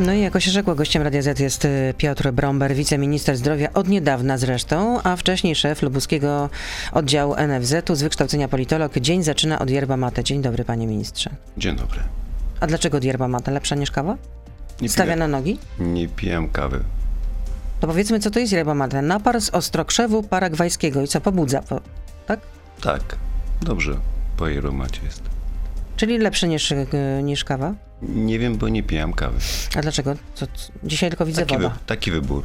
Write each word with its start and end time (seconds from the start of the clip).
No 0.00 0.12
i 0.12 0.20
jako 0.20 0.40
się 0.40 0.50
rzekło, 0.50 0.74
gościem 0.74 1.02
Radia 1.02 1.22
Z 1.22 1.40
jest 1.40 1.64
y, 1.64 1.94
Piotr 1.98 2.30
Bromber, 2.32 2.74
wiceminister 2.74 3.36
zdrowia 3.36 3.72
od 3.72 3.88
niedawna 3.88 4.38
zresztą, 4.38 5.02
a 5.02 5.16
wcześniej 5.16 5.54
szef 5.54 5.82
lubuskiego 5.82 6.50
oddziału 6.92 7.34
NFZ-u 7.48 7.94
z 7.94 8.02
wykształcenia 8.02 8.48
politolog. 8.48 8.98
Dzień 8.98 9.22
zaczyna 9.22 9.58
od 9.58 9.70
yerba 9.70 9.96
mate. 9.96 10.24
Dzień 10.24 10.42
dobry, 10.42 10.64
panie 10.64 10.86
ministrze. 10.86 11.30
Dzień 11.56 11.76
dobry. 11.76 12.00
A 12.60 12.66
dlaczego 12.66 12.96
od 12.98 13.04
yerba 13.04 13.28
mate? 13.28 13.50
Lepsza 13.50 13.74
niż 13.74 13.90
kawa? 13.90 14.16
Nie 14.80 14.88
Stawia 14.88 15.06
piję, 15.12 15.16
na 15.16 15.28
nogi? 15.28 15.58
nie 15.78 16.08
piję 16.08 16.48
kawy. 16.52 16.80
To 17.80 17.86
powiedzmy, 17.86 18.20
co 18.20 18.30
to 18.30 18.38
jest 18.38 18.52
yerba 18.52 18.74
mate. 18.74 19.02
Napar 19.02 19.40
z 19.40 19.50
ostrokrzewu 19.50 20.22
paragwajskiego 20.22 21.02
i 21.02 21.08
co 21.08 21.20
pobudza, 21.20 21.62
po, 21.62 21.80
tak? 22.26 22.40
Tak, 22.82 23.16
dobrze. 23.62 23.96
Po 24.36 24.46
aromacie 24.46 25.00
jest. 25.04 25.22
Czyli 25.96 26.18
lepszy 26.18 26.48
niż, 26.48 26.72
y, 26.72 26.86
niż 27.22 27.44
kawa? 27.44 27.74
Nie 28.08 28.38
wiem, 28.38 28.56
bo 28.56 28.68
nie 28.68 28.82
piję 28.82 29.12
kawy. 29.16 29.38
A 29.76 29.80
dlaczego? 29.82 30.14
Co? 30.34 30.46
Dzisiaj 30.84 31.10
tylko 31.10 31.26
widzę 31.26 31.42
Taki, 31.42 31.56
wy, 31.56 31.62
woda. 31.62 31.76
taki 31.86 32.10
wybór. 32.10 32.42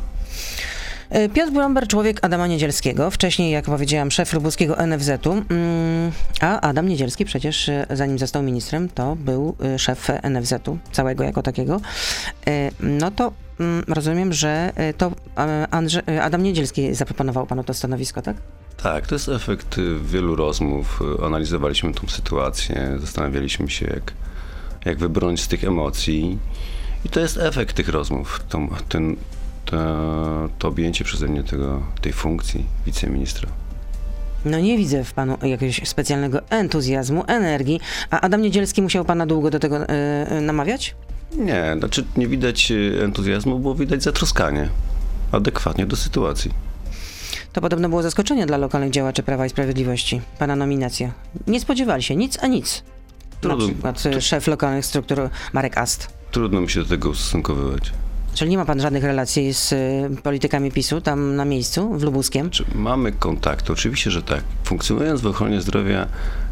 E, 1.10 1.30
Piotr 1.30 1.52
Bromber, 1.52 1.88
człowiek 1.88 2.20
Adama 2.22 2.48
Niedzielskiego, 2.48 3.12
wcześniej, 3.12 3.52
jak 3.52 3.66
powiedziałam, 3.66 4.12
szef 4.12 4.34
lubuskiego 4.34 4.78
NFZ-u, 4.88 5.32
mm, 5.32 6.12
a 6.42 6.62
Adam 6.62 6.88
Niedzielski 6.88 7.26
przecież, 7.26 7.70
e, 7.70 7.86
zanim 7.90 8.20
został 8.20 8.44
ministrem, 8.44 8.90
to 8.90 9.16
był 9.16 9.56
e, 9.64 9.80
szef 9.80 10.08
NFZ-u, 10.24 10.78
całego 10.92 11.24
jako 11.24 11.42
takiego. 11.42 11.82
No 12.80 13.12
to 13.12 13.34
mm, 13.60 13.84
rozumiem, 13.88 14.34
że 14.34 14.74
to 14.98 15.12
Andrze, 15.72 16.22
Adam 16.22 16.44
Niedzielski 16.44 16.96
zaproponował 16.96 17.48
panu 17.48 17.64
to 17.64 17.74
stanowisko, 17.74 18.22
tak? 18.22 18.38
Tak, 18.84 19.08
to 19.08 19.16
jest 19.16 19.30
efekt 19.30 19.76
wielu 20.04 20.36
rozmów. 20.36 21.00
Analizowaliśmy 21.26 21.94
tą 21.94 22.08
sytuację, 22.08 22.98
zastanawialiśmy 23.00 23.70
się, 23.70 23.86
jak, 23.88 24.14
jak 24.86 24.98
wybrnąć 25.00 25.42
z 25.42 25.48
tych 25.48 25.64
emocji. 25.64 26.38
I 27.06 27.10
to 27.10 27.20
jest 27.20 27.38
efekt 27.38 27.76
tych 27.76 27.90
rozmów. 27.90 28.44
To, 28.50 28.60
ten, 28.90 29.16
to, 29.66 29.78
to 30.60 30.68
objęcie 30.68 31.04
przeze 31.04 31.28
mnie 31.28 31.44
tego, 31.44 31.82
tej 32.02 32.14
funkcji 32.14 32.66
wiceministra. 32.86 33.50
No 34.46 34.60
nie 34.60 34.78
widzę 34.78 35.04
w 35.04 35.14
panu 35.14 35.38
jakiegoś 35.42 35.88
specjalnego 35.88 36.42
entuzjazmu, 36.50 37.24
energii, 37.28 37.80
a 38.10 38.22
Adam 38.22 38.42
Niedzielski 38.42 38.82
musiał 38.82 39.06
pana 39.06 39.26
długo 39.26 39.50
do 39.50 39.60
tego 39.60 39.78
e, 39.78 39.88
e, 40.30 40.42
namawiać? 40.42 40.96
Nie, 41.38 41.76
znaczy 41.80 42.06
nie 42.18 42.28
widać 42.28 42.72
y, 42.72 43.04
entuzjazmu, 43.04 43.60
bo 43.60 43.76
widać 43.76 44.04
zatroskanie. 44.04 44.70
Adekwatnie 45.32 45.86
do 45.86 45.96
sytuacji. 45.96 46.52
To 47.54 47.62
podobno 47.62 47.90
było 47.90 48.04
zaskoczenie 48.04 48.46
dla 48.46 48.58
lokalnych 48.58 48.92
działaczy 48.92 49.24
Prawa 49.24 49.46
i 49.46 49.50
Sprawiedliwości, 49.50 50.22
pana 50.40 50.56
nominacja. 50.56 51.12
Nie 51.48 51.60
spodziewali 51.60 52.04
się 52.04 52.16
nic, 52.16 52.38
a 52.44 52.48
nic. 52.48 52.84
Na 53.44 53.50
Trudno, 53.50 53.66
przykład 53.68 54.06
e, 54.06 54.22
szef 54.22 54.48
lokalnych 54.48 54.86
struktur 54.86 55.30
Marek 55.54 55.78
Ast. 55.78 56.08
trudno 56.32 56.62
mi 56.62 56.70
się 56.70 56.80
do 56.80 56.86
tego 56.90 57.10
ustosunkowywać. 57.10 57.92
Czyli 58.34 58.52
nie 58.52 58.58
ma 58.58 58.66
pan 58.66 58.82
żadnych 58.82 59.04
relacji 59.04 59.54
z 59.54 59.72
y, 59.72 60.22
politykami 60.24 60.72
PiSu 60.72 61.02
tam 61.02 61.36
na 61.36 61.46
miejscu, 61.46 61.94
w 61.98 62.04
Lubuskiem? 62.04 62.50
Mamy 62.76 63.12
kontakt? 63.12 63.70
Oczywiście, 63.70 64.12
że 64.12 64.22
tak. 64.22 64.44
Funkcjonując 64.64 65.22
w 65.22 65.28
ochronie 65.28 65.62
zdrowia, 65.62 66.08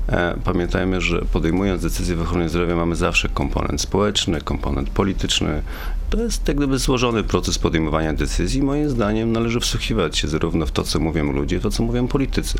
e, 0.10 0.38
pamiętajmy, 0.44 1.02
że 1.02 1.22
podejmując 1.34 1.82
decyzje 1.82 2.16
w 2.16 2.22
ochronie 2.22 2.50
zdrowia 2.50 2.76
mamy 2.76 2.96
zawsze 2.96 3.30
komponent 3.30 3.82
społeczny, 3.82 4.42
komponent 4.42 4.90
polityczny. 4.90 5.62
To 6.10 6.18
jest 6.22 6.48
jak 6.48 6.58
gdyby 6.58 6.80
złożony 6.80 7.24
proces 7.24 7.60
podejmowania 7.60 8.14
decyzji. 8.14 8.62
Moim 8.64 8.90
zdaniem 8.90 9.32
należy 9.32 9.60
wsłuchiwać 9.60 10.18
się 10.18 10.28
zarówno 10.28 10.66
w 10.66 10.72
to, 10.72 10.84
co 10.84 11.00
mówią 11.00 11.32
ludzie, 11.32 11.60
to, 11.60 11.70
co 11.70 11.84
mówią 11.84 12.08
politycy. 12.08 12.58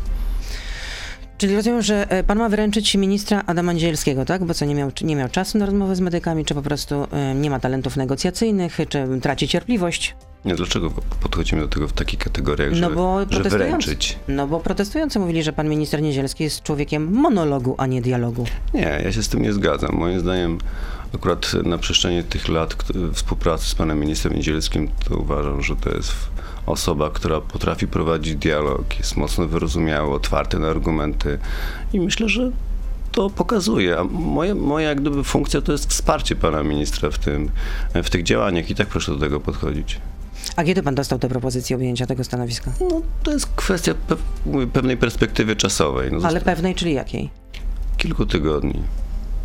Czyli 1.38 1.56
rozumiem, 1.56 1.82
że 1.82 2.10
e, 2.10 2.24
pan 2.24 2.38
ma 2.38 2.48
wyręczyć 2.48 2.94
ministra 2.94 3.42
Adama 3.46 3.72
Niedzielskiego, 3.72 4.24
tak? 4.24 4.44
Bo 4.44 4.54
co, 4.54 4.64
nie 4.64 4.74
miał, 4.74 4.90
nie 5.02 5.16
miał 5.16 5.28
czasu 5.28 5.58
na 5.58 5.66
rozmowę 5.66 5.96
z 5.96 6.00
medykami, 6.00 6.44
czy 6.44 6.54
po 6.54 6.62
prostu 6.62 7.06
e, 7.12 7.34
nie 7.34 7.50
ma 7.50 7.60
talentów 7.60 7.96
negocjacyjnych, 7.96 8.78
czy 8.88 9.08
traci 9.22 9.48
cierpliwość? 9.48 10.16
Nie, 10.44 10.54
dlaczego 10.54 10.90
podchodzimy 11.20 11.60
do 11.62 11.68
tego 11.68 11.88
w 11.88 11.92
takich 11.92 12.18
kategoriach, 12.18 12.70
No 12.70 12.76
że, 12.76 12.90
bo 12.90 13.18
że 13.30 13.42
wyręczyć? 13.42 14.18
no 14.28 14.46
bo 14.46 14.60
protestujący 14.60 15.18
mówili, 15.18 15.42
że 15.42 15.52
pan 15.52 15.68
minister 15.68 16.02
Niedzielski 16.02 16.44
jest 16.44 16.62
człowiekiem 16.62 17.12
monologu, 17.12 17.74
a 17.78 17.86
nie 17.86 18.02
dialogu. 18.02 18.44
Nie, 18.74 19.00
ja 19.04 19.12
się 19.12 19.22
z 19.22 19.28
tym 19.28 19.42
nie 19.42 19.52
zgadzam. 19.52 19.90
Moim 19.92 20.20
zdaniem 20.20 20.58
akurat 21.14 21.52
na 21.64 21.78
przestrzeni 21.78 22.24
tych 22.24 22.48
lat 22.48 22.74
współpracy 23.12 23.66
z 23.70 23.74
panem 23.74 24.00
ministrem 24.00 24.34
Niedzielskim, 24.34 24.88
to 25.08 25.16
uważam, 25.16 25.62
że 25.62 25.76
to 25.76 25.90
jest 25.90 26.12
osoba, 26.68 27.10
która 27.10 27.40
potrafi 27.40 27.86
prowadzić 27.86 28.34
dialog, 28.36 28.98
jest 28.98 29.16
mocno 29.16 29.46
wyrozumiały, 29.48 30.14
otwarty 30.14 30.58
na 30.58 30.68
argumenty 30.68 31.38
i 31.92 32.00
myślę, 32.00 32.28
że 32.28 32.50
to 33.12 33.30
pokazuje. 33.30 33.98
A 33.98 34.04
moje, 34.04 34.54
moja 34.54 34.88
jak 34.88 35.00
gdyby 35.00 35.24
funkcja 35.24 35.60
to 35.60 35.72
jest 35.72 35.90
wsparcie 35.90 36.36
pana 36.36 36.62
ministra 36.62 37.10
w, 37.10 37.18
tym, 37.18 37.50
w 37.94 38.10
tych 38.10 38.22
działaniach 38.22 38.70
i 38.70 38.74
tak 38.74 38.88
proszę 38.88 39.12
do 39.12 39.18
tego 39.18 39.40
podchodzić. 39.40 40.00
A 40.56 40.64
kiedy 40.64 40.82
pan 40.82 40.94
dostał 40.94 41.18
tę 41.18 41.28
propozycję 41.28 41.76
objęcia 41.76 42.06
tego 42.06 42.24
stanowiska? 42.24 42.72
No, 42.80 43.02
to 43.22 43.30
jest 43.32 43.46
kwestia 43.56 43.92
pe- 44.08 44.66
pewnej 44.66 44.96
perspektywy 44.96 45.56
czasowej. 45.56 46.12
No, 46.12 46.28
Ale 46.28 46.40
pewnej, 46.40 46.74
czyli 46.74 46.94
jakiej? 46.94 47.30
kilku 47.96 48.26
tygodni. 48.26 48.82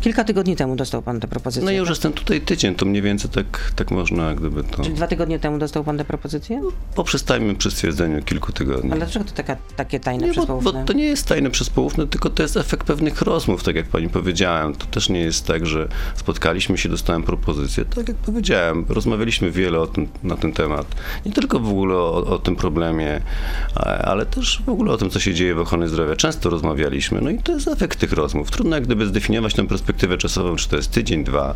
Kilka 0.04 0.24
tygodni 0.24 0.56
temu 0.56 0.76
dostał 0.76 1.02
pan 1.02 1.20
tę 1.20 1.28
propozycję. 1.28 1.64
No 1.64 1.70
ja 1.70 1.78
już 1.78 1.88
jestem 1.88 2.12
tutaj 2.12 2.40
tydzień, 2.40 2.74
to 2.74 2.86
mniej 2.86 3.02
więcej 3.02 3.30
tak, 3.30 3.72
tak 3.76 3.90
można 3.90 4.34
gdyby 4.34 4.64
to... 4.64 4.82
Czyli 4.82 4.94
dwa 4.94 5.06
tygodnie 5.06 5.38
temu 5.38 5.58
dostał 5.58 5.84
pan 5.84 5.98
tę 5.98 6.04
propozycję? 6.04 6.62
Poprzestajmy 6.94 7.54
przy 7.54 7.70
stwierdzeniu 7.70 8.22
kilku 8.22 8.52
tygodni. 8.52 8.90
Ale 8.90 9.00
dlaczego 9.00 9.24
to 9.24 9.32
taka, 9.32 9.56
takie 9.76 10.00
tajne 10.00 10.22
nie, 10.22 10.28
bo, 10.28 10.32
przespołówne? 10.32 10.72
bo 10.72 10.84
to 10.84 10.92
nie 10.92 11.04
jest 11.04 11.26
tajne 11.26 11.50
przespołówne, 11.50 12.06
tylko 12.06 12.30
to 12.30 12.42
jest 12.42 12.56
efekt 12.56 12.86
pewnych 12.86 13.22
rozmów, 13.22 13.62
tak 13.62 13.76
jak 13.76 13.86
pani 13.86 14.08
powiedziałem. 14.08 14.74
To 14.74 14.86
też 14.86 15.08
nie 15.08 15.20
jest 15.20 15.46
tak, 15.46 15.66
że 15.66 15.88
spotkaliśmy 16.14 16.78
się, 16.78 16.88
dostałem 16.88 17.22
propozycję. 17.22 17.84
Tak 17.84 18.08
jak 18.08 18.16
powiedziałem, 18.16 18.84
rozmawialiśmy 18.88 19.50
wiele 19.50 19.86
tym, 19.86 20.08
na 20.22 20.36
ten 20.36 20.52
temat. 20.52 20.86
Nie 21.26 21.32
tylko 21.32 21.60
w 21.60 21.68
ogóle 21.68 21.94
o, 21.94 22.26
o 22.26 22.38
tym 22.38 22.56
problemie, 22.56 23.20
ale 24.04 24.26
też 24.26 24.62
w 24.66 24.68
ogóle 24.68 24.92
o 24.92 24.96
tym, 24.96 25.10
co 25.10 25.20
się 25.20 25.34
dzieje 25.34 25.54
w 25.54 25.60
ochronie 25.60 25.88
zdrowia. 25.88 26.16
Często 26.16 26.50
rozmawialiśmy, 26.50 27.20
no 27.20 27.30
i 27.30 27.38
to 27.38 27.52
jest 27.52 27.68
efekt 27.68 28.00
tych 28.00 28.12
rozmów. 28.12 28.50
Trudno 28.50 28.76
jak 28.76 28.84
gdyby 28.84 29.06
zdefiniować 29.06 29.54
tę 29.54 29.66
perspektywę 29.66 29.93
czasową, 30.18 30.56
czy 30.56 30.68
to 30.68 30.76
jest 30.76 30.90
tydzień, 30.90 31.24
dwa. 31.24 31.54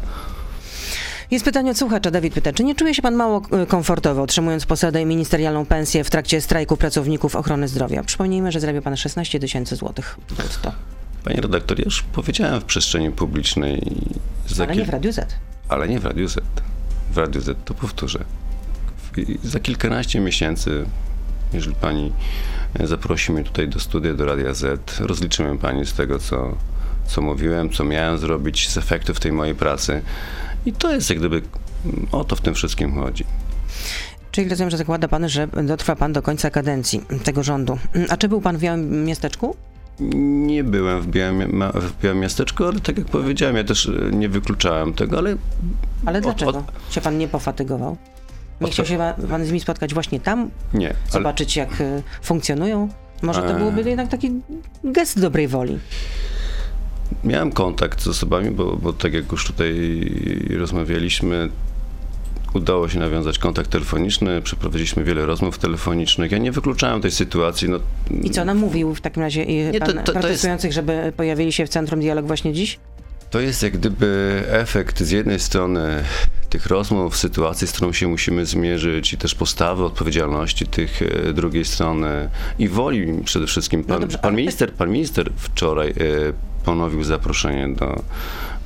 Jest 1.31 1.45
pytanie 1.45 1.71
od 1.71 1.79
słuchacza. 1.79 2.11
Dawid 2.11 2.35
pyta, 2.35 2.53
czy 2.53 2.65
nie 2.65 2.75
czuje 2.75 2.95
się 2.95 3.03
pan 3.03 3.15
mało 3.15 3.43
e, 3.51 3.67
komfortowo, 3.67 4.23
otrzymując 4.23 4.67
posadę 4.67 5.03
i 5.03 5.07
ministerialną 5.07 5.67
pensję 5.67 6.05
w 6.05 6.11
trakcie 6.11 6.41
strajku 6.41 6.77
pracowników 6.77 7.37
ochrony 7.37 7.69
zdrowia? 7.69 8.05
Przypomnijmy, 8.05 8.53
że 8.53 8.61
zarabia 8.61 8.83
pan 8.83 8.97
16 8.97 9.41
tysięcy 9.41 9.77
złotych 9.77 10.17
brutto. 10.29 10.73
Panie 11.25 11.41
redaktor, 11.41 11.79
ja 11.79 11.85
już 11.85 12.03
powiedziałem 12.03 12.61
w 12.61 12.65
przestrzeni 12.65 13.11
publicznej. 13.11 13.83
Ale 14.59 14.77
nie 14.77 14.85
w 14.85 14.89
Radiu 14.89 15.13
Z. 15.13 15.37
Ale 15.69 15.89
nie 15.89 16.01
w 16.01 16.05
Radiu 16.05 16.29
Z. 16.29 16.41
W 17.13 17.19
Radiu 17.19 17.41
Z 17.41 17.59
to 17.65 17.75
powtórzę. 17.75 18.25
Za 19.45 19.61
kilkanaście 19.61 20.21
miesięcy, 20.21 20.85
jeżeli 21.53 21.77
pani 21.77 22.13
zaprosi 22.85 23.33
mnie 23.33 23.45
tutaj 23.45 23.69
do 23.69 23.81
studia, 23.81 24.15
do 24.15 24.25
Radia 24.25 24.55
Z, 24.55 25.01
rozliczymy 25.01 25.59
pani 25.59 25.87
z 25.87 25.93
tego, 25.93 26.19
co, 26.19 26.57
co 27.09 27.21
mówiłem, 27.23 27.71
co 27.71 27.85
miałem 27.85 28.19
zrobić, 28.19 28.69
z 28.69 28.77
efektów 28.77 29.21
tej 29.21 29.33
mojej 29.33 29.55
pracy. 29.55 30.03
I 30.67 30.73
to 30.73 30.93
jest 30.95 31.11
jak 31.11 31.19
gdyby, 31.19 31.43
o 32.13 32.25
to 32.25 32.37
w 32.37 32.41
tym 32.41 32.55
wszystkim 32.55 32.95
chodzi. 32.95 33.25
Czyli 34.31 34.49
rozumiem, 34.49 34.71
że 34.71 34.77
zakłada 34.77 35.09
pan, 35.09 35.29
że 35.29 35.47
dotrwa 35.47 35.97
pan 35.97 36.13
do 36.13 36.23
końca 36.23 36.51
kadencji 36.51 37.03
tego 37.25 37.43
rządu. 37.43 37.79
A 38.09 38.17
czy 38.17 38.29
był 38.29 38.41
pan 38.41 38.57
w 38.57 38.61
Białym 38.61 39.05
Miasteczku? 39.05 39.57
Nie 40.47 40.65
byłem 40.65 41.03
w 41.03 41.07
Białym, 41.07 41.63
w 41.75 42.03
Białym 42.03 42.21
Miasteczku, 42.21 42.65
ale 42.65 42.81
tak 42.81 42.99
jak 42.99 43.07
powiedziałem, 43.07 43.57
ja 43.57 43.65
też 43.65 43.87
e, 43.89 44.11
nie 44.17 44.29
wykluczałem 44.29 44.93
tego, 44.95 45.19
ale 45.19 45.37
Ale 46.07 46.19
Od- 46.19 46.25
dlaczego 46.25 46.51
od- 46.59 46.95
się 46.95 47.01
pan 47.01 47.19
nie 47.19 47.29
pofatygował? 47.29 47.97
Nie 48.61 48.67
Od- 48.67 48.73
chciał 48.73 48.87
się 48.87 48.99
pa- 48.99 49.15
pan 49.31 49.45
z 49.45 49.47
nimi 49.47 49.61
spotkać 49.61 49.95
właśnie 49.95 50.21
tam, 50.21 50.51
nie. 50.75 50.89
Ale, 50.89 50.97
zobaczyć 51.11 51.57
jak 51.57 51.81
y, 51.81 52.03
funkcjonują? 52.23 52.89
Może 53.23 53.43
to 53.43 53.49
Eee. 53.51 53.57
byłoby 53.59 53.83
jednak 53.89 54.09
taki 54.09 54.33
gest 54.85 55.21
dobrej 55.21 55.49
woli. 55.49 55.79
Miałem 57.25 57.53
kontakt 57.53 58.03
z 58.03 58.09
osobami, 58.09 58.51
bo, 58.51 58.77
bo 58.77 58.93
tak 58.93 59.13
jak 59.15 59.33
już 59.33 59.47
tutaj 59.47 59.75
rozmawialiśmy, 60.59 61.49
udało 62.55 62.89
się 62.89 62.99
nawiązać 62.99 63.39
kontakt 63.39 63.71
telefoniczny, 63.71 64.43
przeprowadziliśmy 64.43 65.05
wiele 65.05 65.27
rozmów 65.27 65.59
telefonicznych. 65.59 66.33
Ja 66.33 66.39
nie 66.39 66.53
wykluczałem 66.53 67.01
tej 67.01 67.11
sytuacji. 67.11 67.69
No, 67.69 67.79
I 68.23 68.31
co 68.31 68.45
nam 68.45 68.59
mówił 68.59 68.95
w 68.95 69.01
takim 69.01 69.23
razie 69.23 69.43
y, 69.43 69.71
Nie, 69.73 69.81
pan 69.81 69.89
to- 69.89 69.95
to- 69.95 70.03
to 70.03 70.13
jest- 70.13 70.21
protestujących, 70.21 70.73
żeby 70.73 71.13
pojawili 71.17 71.53
się 71.53 71.67
w 71.67 71.69
Centrum 71.69 72.01
Dialog 72.01 72.27
właśnie 72.27 72.53
dziś? 72.53 72.79
To 73.31 73.41
jest 73.41 73.63
jak 73.63 73.73
gdyby 73.79 74.43
efekt 74.49 75.01
z 75.03 75.11
jednej 75.11 75.39
strony 75.41 76.05
tych 76.51 76.67
rozmów, 76.67 77.17
sytuacji, 77.17 77.67
z 77.67 77.73
którą 77.73 77.93
się 77.93 78.09
musimy 78.09 78.47
zmierzyć 78.47 79.13
i 79.13 79.17
też 79.17 79.35
postawy 79.35 79.85
odpowiedzialności 79.85 80.67
tych 80.67 81.03
e, 81.03 81.33
drugiej 81.33 81.65
strony 81.65 82.29
i 82.59 82.69
woli 82.69 83.23
przede 83.25 83.47
wszystkim. 83.47 83.85
Pan, 83.85 83.95
No 83.97 84.01
dobrze, 84.01 84.19
pan, 84.19 84.37
minister, 84.37 84.73
pan 84.73 84.91
minister 84.91 85.31
wczoraj 85.37 85.91
e, 85.91 85.95
ponowił 86.69 87.05
zaproszenie 87.05 87.69
do, 87.69 88.03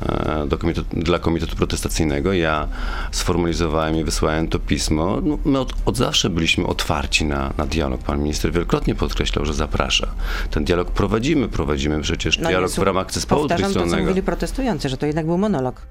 e, 0.03 0.47
do 0.47 0.59
komitetu, 0.59 0.89
dla 0.93 1.19
Komitetu 1.19 1.57
Protestacyjnego. 1.57 2.33
Ja 2.33 2.69
sformalizowałem 3.13 3.97
i 3.97 4.05
wysłałem 4.05 4.49
to 4.49 4.59
pismo. 4.59 5.21
No, 5.23 5.39
my 5.45 5.59
od, 5.59 5.73
od 5.87 5.97
zawsze 5.97 6.31
byliśmy 6.31 6.67
otwarci 6.67 7.25
na, 7.25 7.53
na 7.59 7.67
dialog. 7.67 8.03
Pan 8.03 8.23
minister 8.23 8.53
wielokrotnie 8.53 8.95
podkreślał, 8.95 9.45
że 9.45 9.55
zaprasza. 9.55 10.09
Ten 10.51 10.65
dialog 10.65 10.91
prowadzimy, 10.91 11.49
prowadzimy 11.49 12.01
przecież 12.01 12.39
No 12.39 12.49
dialog 12.49 12.71
w 12.71 12.79
ramach 12.79 13.13
zespołu 13.13 13.41
Powtarzam 13.41 13.63
to, 13.63 13.69
co 13.69 13.73
trójstronnego. 13.75 14.09
mówili 14.09 14.23
protestujący, 14.27 14.89
że 14.89 14.97
to 14.97 15.07
jednak 15.07 15.27
był 15.27 15.39
monolog. 15.39 15.83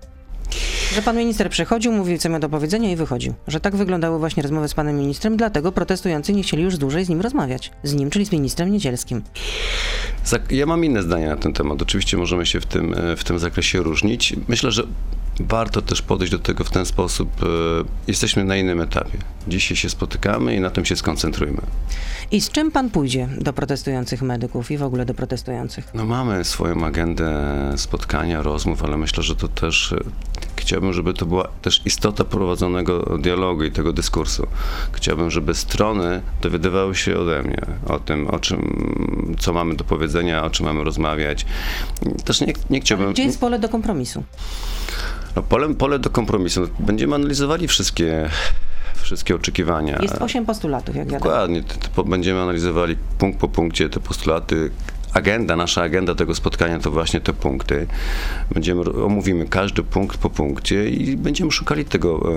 Że 0.96 1.02
pan 1.02 1.18
minister 1.18 1.50
przychodził, 1.50 1.92
mówił, 1.92 2.18
co 2.18 2.30
miał 2.30 2.40
do 2.40 2.50
powiedzenia 2.50 2.92
i 2.92 2.96
wychodził. 2.96 3.34
Że 3.48 3.60
tak 3.60 3.76
wyglądały 3.76 4.20
właśnie 4.20 4.44
rozmowy 4.44 4.68
z 4.68 4.74
panem 4.74 4.98
ministrem, 4.98 5.38
dlatego 5.38 5.72
protestujący 5.72 6.34
nie 6.34 6.44
chcieli 6.44 6.64
już 6.64 6.78
dłużej 6.78 7.06
z 7.06 7.10
nim 7.10 7.22
rozmawiać. 7.22 7.72
Z 7.84 7.94
nim, 7.94 8.10
czyli 8.10 8.26
z 8.26 8.32
ministrem 8.32 8.72
Niedzielskim. 8.72 9.22
Ja 10.50 10.66
mam 10.66 10.86
inne 10.86 11.04
zdanie 11.04 11.28
na 11.28 11.38
ten 11.38 11.54
temat. 11.54 11.82
Oczywiście 11.82 12.18
możemy 12.18 12.46
się 12.46 12.62
w 12.62 12.66
tym, 12.66 12.94
e, 12.94 13.16
w 13.16 13.24
tym 13.24 13.40
zakresie 13.40 13.80
różnić. 13.80 14.34
Myślę, 14.48 14.72
że 14.72 14.84
warto 15.40 15.82
też 15.82 16.02
podejść 16.02 16.32
do 16.32 16.40
tego 16.40 16.64
w 16.64 16.70
ten 16.70 16.86
sposób. 16.86 17.30
e, 17.44 17.46
Jesteśmy 18.08 18.44
na 18.44 18.56
innym 18.56 18.82
etapie. 18.82 19.18
Dzisiaj 19.48 19.78
się 19.78 19.90
spotykamy 19.90 20.56
i 20.56 20.60
na 20.60 20.70
tym 20.70 20.86
się 20.86 20.96
skoncentrujmy. 20.96 21.62
I 22.32 22.42
z 22.42 22.50
czym 22.50 22.72
pan 22.72 22.90
pójdzie 22.90 23.30
do 23.38 23.54
protestujących 23.54 24.22
medyków 24.22 24.72
i 24.72 24.78
w 24.78 24.84
ogóle 24.84 25.06
do 25.06 25.14
protestujących? 25.14 25.88
No 25.94 26.06
mamy 26.06 26.44
swoją 26.44 26.86
agendę 26.86 27.34
spotkania, 27.78 28.42
rozmów, 28.42 28.84
ale 28.84 28.98
myślę, 28.98 29.24
że 29.24 29.36
to 29.36 29.48
też 29.48 29.94
e, 29.94 29.98
chciałbym, 30.56 30.94
żeby 30.94 31.14
to 31.14 31.26
była 31.26 31.48
też 31.62 31.82
istota 31.86 32.24
prowadzonego 32.24 33.18
dialogu 33.18 33.64
i 33.64 33.72
tego 33.72 33.94
dyskursu. 33.94 34.48
Chciałbym, 34.92 35.32
żeby 35.32 35.54
strony 35.54 36.22
dowiadywały 36.42 36.96
się 36.96 37.18
ode 37.18 37.44
mnie 37.44 37.62
o 37.86 38.00
tym, 38.00 38.28
o 38.28 38.40
czym, 38.40 39.36
co 39.40 39.54
mamy 39.54 39.76
do 39.76 39.84
powiedzenia, 39.84 40.44
o 40.46 40.50
czym 40.50 40.66
mamy 40.66 40.84
rozmawiać. 40.84 41.46
Też 42.26 42.42
nie, 42.42 42.54
nie 42.70 42.82
chciałbym... 42.82 43.14
Gdzie 43.14 43.24
jest 43.24 43.40
pole 43.40 43.60
do 43.60 43.70
kompromisu? 43.70 44.24
No, 45.36 45.42
pole, 45.44 45.74
pole 45.76 46.00
do 46.00 46.10
kompromisu. 46.10 46.68
Będziemy 46.80 47.16
analizowali 47.16 47.68
wszystkie, 47.68 48.30
wszystkie 48.96 49.36
oczekiwania. 49.36 50.00
Jest 50.02 50.22
osiem 50.22 50.46
postulatów, 50.46 50.96
jak. 50.96 51.08
Dokładnie. 51.10 51.64
Te, 51.64 51.88
po- 51.96 52.04
będziemy 52.04 52.42
analizowali 52.42 52.96
punkt 53.18 53.40
po 53.40 53.48
punkcie 53.48 53.90
te 53.90 54.00
postulaty. 54.00 54.72
Agenda, 55.14 55.56
nasza 55.56 55.82
agenda 55.82 56.16
tego 56.16 56.36
spotkania 56.36 56.80
to 56.80 56.92
właśnie 56.92 57.22
te 57.22 57.34
punkty. 57.34 57.88
Będziemy, 58.54 58.82
omówimy 59.06 59.46
każdy 59.48 59.84
punkt 59.84 60.18
po 60.18 60.30
punkcie 60.30 60.90
i 60.90 61.18
będziemy 61.18 61.52
szukali 61.52 61.86
tego, 61.86 62.30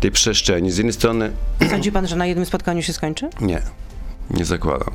tej 0.00 0.10
przestrzeni. 0.10 0.70
Z 0.70 0.76
jednej 0.76 0.92
strony 0.92 1.30
Sądzi 1.70 1.92
pan, 1.92 2.06
że 2.06 2.16
na 2.16 2.26
jednym 2.26 2.46
spotkaniu 2.46 2.82
się 2.82 2.92
skończy? 2.92 3.28
nie, 3.40 3.62
nie 4.30 4.44
zakładam. 4.44 4.90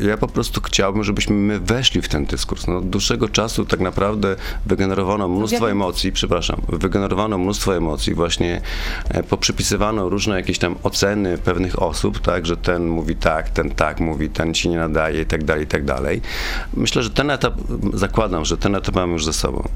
Ja 0.00 0.16
po 0.16 0.28
prostu 0.28 0.60
chciałbym, 0.60 1.04
żebyśmy 1.04 1.36
my 1.36 1.60
weszli 1.60 2.02
w 2.02 2.08
ten 2.08 2.24
dyskurs. 2.24 2.66
No, 2.66 2.76
od 2.76 2.90
dłuższego 2.90 3.28
czasu 3.28 3.64
tak 3.64 3.80
naprawdę 3.80 4.36
wygenerowano 4.66 5.28
mnóstwo 5.28 5.70
emocji, 5.70 6.12
przepraszam, 6.12 6.60
wygenerowano 6.68 7.38
mnóstwo 7.38 7.76
emocji, 7.76 8.14
właśnie 8.14 8.60
e, 9.08 9.22
poprzypisywano 9.22 10.08
różne 10.08 10.36
jakieś 10.36 10.58
tam 10.58 10.76
oceny 10.82 11.38
pewnych 11.38 11.82
osób, 11.82 12.18
tak, 12.18 12.46
że 12.46 12.56
ten 12.56 12.86
mówi 12.86 13.16
tak, 13.16 13.50
ten 13.50 13.70
tak 13.70 14.00
mówi, 14.00 14.30
ten 14.30 14.54
ci 14.54 14.68
nie 14.68 14.76
nadaje 14.76 15.22
i 15.22 15.26
tak 15.26 15.44
dalej, 15.44 15.64
i 15.64 15.66
tak 15.66 15.84
dalej. 15.84 16.20
Myślę, 16.74 17.02
że 17.02 17.10
ten 17.10 17.30
etap, 17.30 17.54
zakładam, 17.94 18.44
że 18.44 18.56
ten 18.56 18.74
etap 18.74 18.94
mamy 18.94 19.12
już 19.12 19.24
ze 19.24 19.32
sobą. 19.32 19.68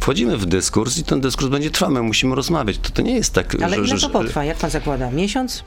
Wchodzimy 0.00 0.36
w 0.36 0.46
dyskurs 0.46 0.98
i 0.98 1.04
ten 1.04 1.20
dyskurs 1.20 1.48
będzie 1.50 1.70
trwał, 1.70 1.90
my 1.90 2.02
musimy 2.02 2.34
rozmawiać. 2.34 2.78
To, 2.78 2.90
to 2.90 3.02
nie 3.02 3.14
jest 3.14 3.34
tak, 3.34 3.54
Ale 3.62 3.76
że... 3.76 3.82
ile 3.82 3.98
że, 3.98 4.06
to 4.06 4.12
potrwa? 4.12 4.44
Jak 4.44 4.56
pan 4.56 4.70
zakłada? 4.70 5.10
Miesiąc? 5.10 5.64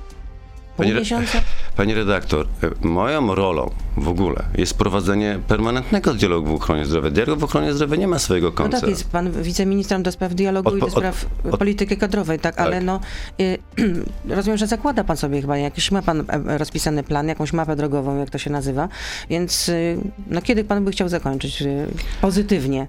Miesiąca? 0.85 1.41
Pani 1.77 1.93
redaktor, 1.93 2.47
e, 2.83 2.87
moją 2.87 3.35
rolą 3.35 3.71
w 3.97 4.07
ogóle 4.07 4.43
jest 4.57 4.73
prowadzenie 4.77 5.39
permanentnego 5.47 6.13
dialogu 6.13 6.51
w 6.51 6.55
ochronie 6.61 6.85
zdrowia. 6.85 7.09
Dialog 7.09 7.39
w 7.39 7.43
ochronie 7.43 7.73
zdrowia 7.73 7.95
nie 7.95 8.07
ma 8.07 8.19
swojego 8.19 8.47
No 8.47 8.53
końca. 8.53 8.79
tak, 8.81 8.89
jest 8.89 9.09
pan 9.09 9.31
wiceministrem 9.43 10.03
do 10.03 10.11
spraw 10.11 10.33
dialogu 10.33 10.77
i 10.77 10.79
do 10.79 10.89
spraw 10.89 11.25
od- 11.51 11.57
polityki 11.59 11.97
kadrowej, 11.97 12.39
tak, 12.39 12.59
ale 12.59 12.75
tak. 12.75 12.83
no 12.83 12.99
y, 13.41 13.57
rozumiem, 14.35 14.57
że 14.57 14.67
zakłada 14.67 15.03
pan 15.03 15.17
sobie 15.17 15.41
chyba 15.41 15.57
jakiś, 15.57 15.91
ma 15.91 16.01
pan 16.01 16.23
rozpisany 16.45 17.03
plan, 17.03 17.27
jakąś 17.27 17.53
mapę 17.53 17.75
drogową, 17.75 18.17
jak 18.19 18.29
to 18.29 18.37
się 18.37 18.49
nazywa, 18.49 18.89
więc 19.29 19.69
y, 19.69 19.97
no 20.27 20.41
kiedy 20.41 20.63
pan 20.63 20.85
by 20.85 20.91
chciał 20.91 21.09
zakończyć 21.09 21.61
y, 21.61 21.87
pozytywnie 22.21 22.87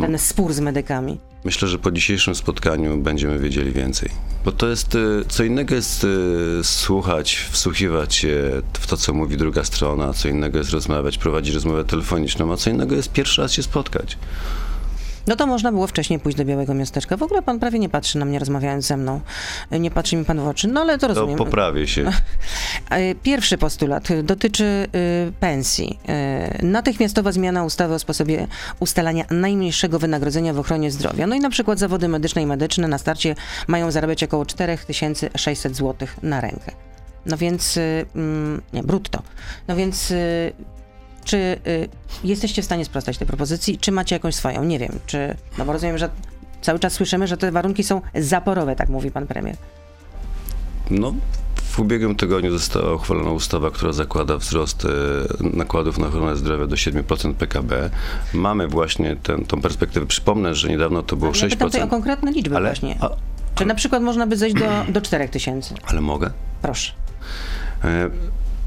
ten 0.00 0.18
spór 0.18 0.52
z 0.52 0.60
medykami? 0.60 1.18
Myślę, 1.44 1.68
że 1.68 1.78
po 1.78 1.90
dzisiejszym 1.90 2.34
spotkaniu 2.34 2.98
będziemy 2.98 3.38
wiedzieli 3.38 3.72
więcej. 3.72 4.08
Bo 4.44 4.52
to 4.52 4.68
jest, 4.68 4.94
y, 4.94 5.24
co 5.28 5.44
innego 5.44 5.74
jest 5.74 6.04
y, 6.04 6.60
słuchać, 6.62 7.48
wsłuchiwać 7.50 8.14
się 8.14 8.62
w 8.72 8.86
to, 8.86 8.96
co 8.96 9.12
mówi 9.12 9.36
druga 9.36 9.64
strona, 9.64 10.12
co 10.12 10.28
innego 10.28 10.58
jest 10.58 10.70
rozmawiać, 10.70 11.18
prowadzić 11.18 11.54
rozmowę 11.54 11.84
telefoniczną, 11.84 12.52
a 12.52 12.56
co 12.56 12.70
innego 12.70 12.96
jest 12.96 13.12
pierwszy 13.12 13.42
raz 13.42 13.52
się 13.52 13.62
spotkać. 13.62 14.18
No 15.26 15.36
to 15.36 15.46
można 15.46 15.72
było 15.72 15.86
wcześniej 15.86 16.18
pójść 16.18 16.38
do 16.38 16.44
Białego 16.44 16.74
Miasteczka. 16.74 17.16
W 17.16 17.22
ogóle 17.22 17.42
pan 17.42 17.58
prawie 17.60 17.78
nie 17.78 17.88
patrzy 17.88 18.18
na 18.18 18.24
mnie, 18.24 18.38
rozmawiając 18.38 18.86
ze 18.86 18.96
mną. 18.96 19.20
Nie 19.80 19.90
patrzy 19.90 20.16
mi 20.16 20.24
pan 20.24 20.40
w 20.40 20.46
oczy, 20.48 20.68
no 20.68 20.80
ale 20.80 20.92
to 20.98 21.00
To 21.08 21.14
rozumiem. 21.14 21.38
poprawię 21.38 21.86
się. 21.88 22.04
E, 22.90 23.14
Pierwszy 23.14 23.58
postulat 23.58 24.08
dotyczy 24.22 24.64
y, 25.28 25.32
pensji. 25.40 25.98
Y, 26.60 26.66
Natychmiastowa 26.66 27.32
zmiana 27.32 27.64
ustawy 27.64 27.94
o 27.94 27.98
sposobie 27.98 28.46
ustalania 28.80 29.24
najmniejszego 29.30 29.98
wynagrodzenia 29.98 30.52
w 30.52 30.58
ochronie 30.58 30.90
zdrowia. 30.90 31.26
No 31.26 31.34
i 31.34 31.40
na 31.40 31.50
przykład 31.50 31.78
zawody 31.78 32.08
medyczne 32.08 32.42
i 32.42 32.46
medyczne 32.46 32.88
na 32.88 32.98
starcie 32.98 33.34
mają 33.66 33.90
zarabiać 33.90 34.24
około 34.24 34.46
4600 34.46 35.76
zł 35.76 36.08
na 36.22 36.40
rękę. 36.40 36.72
No 37.26 37.36
więc, 37.36 37.78
mm, 38.14 38.62
nie, 38.72 38.82
brutto. 38.82 39.22
No 39.68 39.76
więc, 39.76 40.12
czy 41.24 41.36
y, 41.36 41.88
jesteście 42.24 42.62
w 42.62 42.64
stanie 42.64 42.84
sprostać 42.84 43.18
tej 43.18 43.26
propozycji, 43.26 43.78
czy 43.78 43.92
macie 43.92 44.16
jakąś 44.16 44.34
swoją? 44.34 44.64
Nie 44.64 44.78
wiem, 44.78 44.98
czy, 45.06 45.36
no 45.58 45.64
bo 45.64 45.72
rozumiem, 45.72 45.98
że 45.98 46.10
cały 46.62 46.78
czas 46.78 46.92
słyszymy, 46.92 47.26
że 47.26 47.36
te 47.36 47.52
warunki 47.52 47.84
są 47.84 48.00
zaporowe, 48.14 48.76
tak 48.76 48.88
mówi 48.88 49.10
pan 49.10 49.26
premier. 49.26 49.56
No, 50.90 51.14
w 51.70 51.78
ubiegłym 51.78 52.16
tygodniu 52.16 52.52
została 52.58 52.94
uchwalona 52.94 53.30
ustawa, 53.30 53.70
która 53.70 53.92
zakłada 53.92 54.36
wzrost 54.36 54.84
e, 54.84 54.88
nakładów 55.56 55.98
na 55.98 56.06
ochronę 56.06 56.36
zdrowia 56.36 56.66
do 56.66 56.76
7% 56.76 57.34
PKB. 57.34 57.90
Mamy 58.34 58.68
właśnie 58.68 59.16
tę 59.16 59.60
perspektywę. 59.62 60.06
Przypomnę, 60.06 60.54
że 60.54 60.68
niedawno 60.68 61.02
to 61.02 61.16
było 61.16 61.32
Ja 61.34 61.48
pytam 61.48 61.68
tutaj 61.68 61.82
o 61.82 61.86
6%. 61.86 61.90
konkretne 61.90 62.32
liczby 62.32 62.56
Ale, 62.56 62.68
właśnie. 62.68 62.96
a, 63.00 63.08
Czy 63.54 63.64
na 63.66 63.74
przykład 63.74 64.02
można 64.02 64.26
by 64.26 64.36
zejść 64.36 64.56
do, 64.56 64.92
do 64.92 65.00
4000? 65.00 65.74
ale 65.86 66.00
mogę? 66.00 66.30
Proszę. 66.62 66.92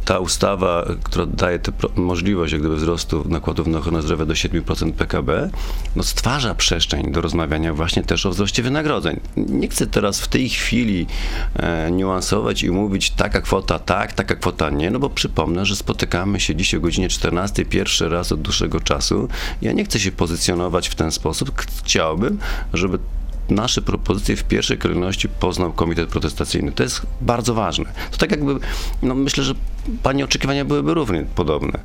Ta 0.05 0.19
ustawa, 0.19 0.85
która 1.03 1.25
daje 1.25 1.59
tę 1.59 1.71
możliwość 1.95 2.53
jak 2.53 2.61
gdyby 2.61 2.75
wzrostu 2.75 3.23
nakładów 3.29 3.67
na 3.67 3.77
ochronę 3.77 4.01
zdrowia 4.01 4.25
do 4.25 4.33
7% 4.33 4.93
PKB, 4.93 5.49
no 5.95 6.03
stwarza 6.03 6.55
przestrzeń 6.55 7.11
do 7.11 7.21
rozmawiania 7.21 7.73
właśnie 7.73 8.03
też 8.03 8.25
o 8.25 8.29
wzroście 8.29 8.63
wynagrodzeń. 8.63 9.19
Nie 9.37 9.67
chcę 9.67 9.87
teraz 9.87 10.21
w 10.21 10.27
tej 10.27 10.49
chwili 10.49 11.07
e, 11.55 11.91
niuansować 11.91 12.63
i 12.63 12.71
mówić 12.71 13.11
taka 13.11 13.41
kwota 13.41 13.79
tak, 13.79 14.13
taka 14.13 14.35
kwota 14.35 14.69
nie, 14.69 14.91
no 14.91 14.99
bo 14.99 15.09
przypomnę, 15.09 15.65
że 15.65 15.75
spotykamy 15.75 16.39
się 16.39 16.55
dziś 16.55 16.75
o 16.75 16.79
godzinie 16.79 17.09
14 17.09 17.65
pierwszy 17.65 18.09
raz 18.09 18.31
od 18.31 18.41
dłuższego 18.41 18.79
czasu. 18.79 19.27
Ja 19.61 19.71
nie 19.71 19.85
chcę 19.85 19.99
się 19.99 20.11
pozycjonować 20.11 20.89
w 20.89 20.95
ten 20.95 21.11
sposób. 21.11 21.51
Chciałbym, 21.83 22.37
żeby 22.73 22.99
nasze 23.49 23.81
propozycje 23.81 24.35
w 24.35 24.43
pierwszej 24.43 24.77
kolejności 24.77 25.29
poznał 25.29 25.73
Komitet 25.73 26.09
Protestacyjny. 26.09 26.71
To 26.71 26.83
jest 26.83 27.01
bardzo 27.21 27.53
ważne. 27.53 27.85
To 28.11 28.17
tak 28.17 28.31
jakby, 28.31 28.55
no 29.01 29.15
myślę, 29.15 29.43
że 29.43 29.53
Pani 30.03 30.23
oczekiwania 30.23 30.65
byłyby 30.65 30.93
równie 30.93 31.25
podobne. 31.35 31.79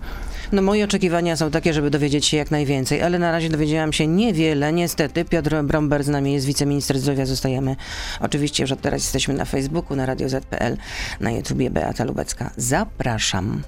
No 0.53 0.63
moje 0.63 0.85
oczekiwania 0.85 1.37
są 1.37 1.51
takie, 1.51 1.75
żeby 1.75 1.91
dowiedzieć 1.91 2.27
się 2.27 2.37
jak 2.37 2.51
najwięcej, 2.51 3.03
ale 3.03 3.19
na 3.19 3.33
razie 3.33 3.49
dowiedziałam 3.49 3.93
się 3.93 4.07
niewiele, 4.07 4.73
niestety. 4.73 5.25
Piotr 5.25 5.63
Bromber 5.63 6.05
z 6.05 6.09
nami 6.09 6.33
jest 6.33 6.47
wiceminister 6.47 6.99
zdrowia, 6.99 7.27
zostajemy. 7.27 7.77
Oczywiście 8.21 8.63
już 8.63 8.73
od 8.73 8.81
teraz 8.81 9.03
jesteśmy 9.03 9.35
na 9.35 9.45
Facebooku, 9.45 9.97
na 9.97 10.07
Radio 10.07 10.29
Z.pl, 10.29 10.77
na 11.21 11.31
YouTubie 11.31 11.71
Beata 11.71 12.05
Lubecka. 12.05 12.51
Zapraszam. 12.57 13.63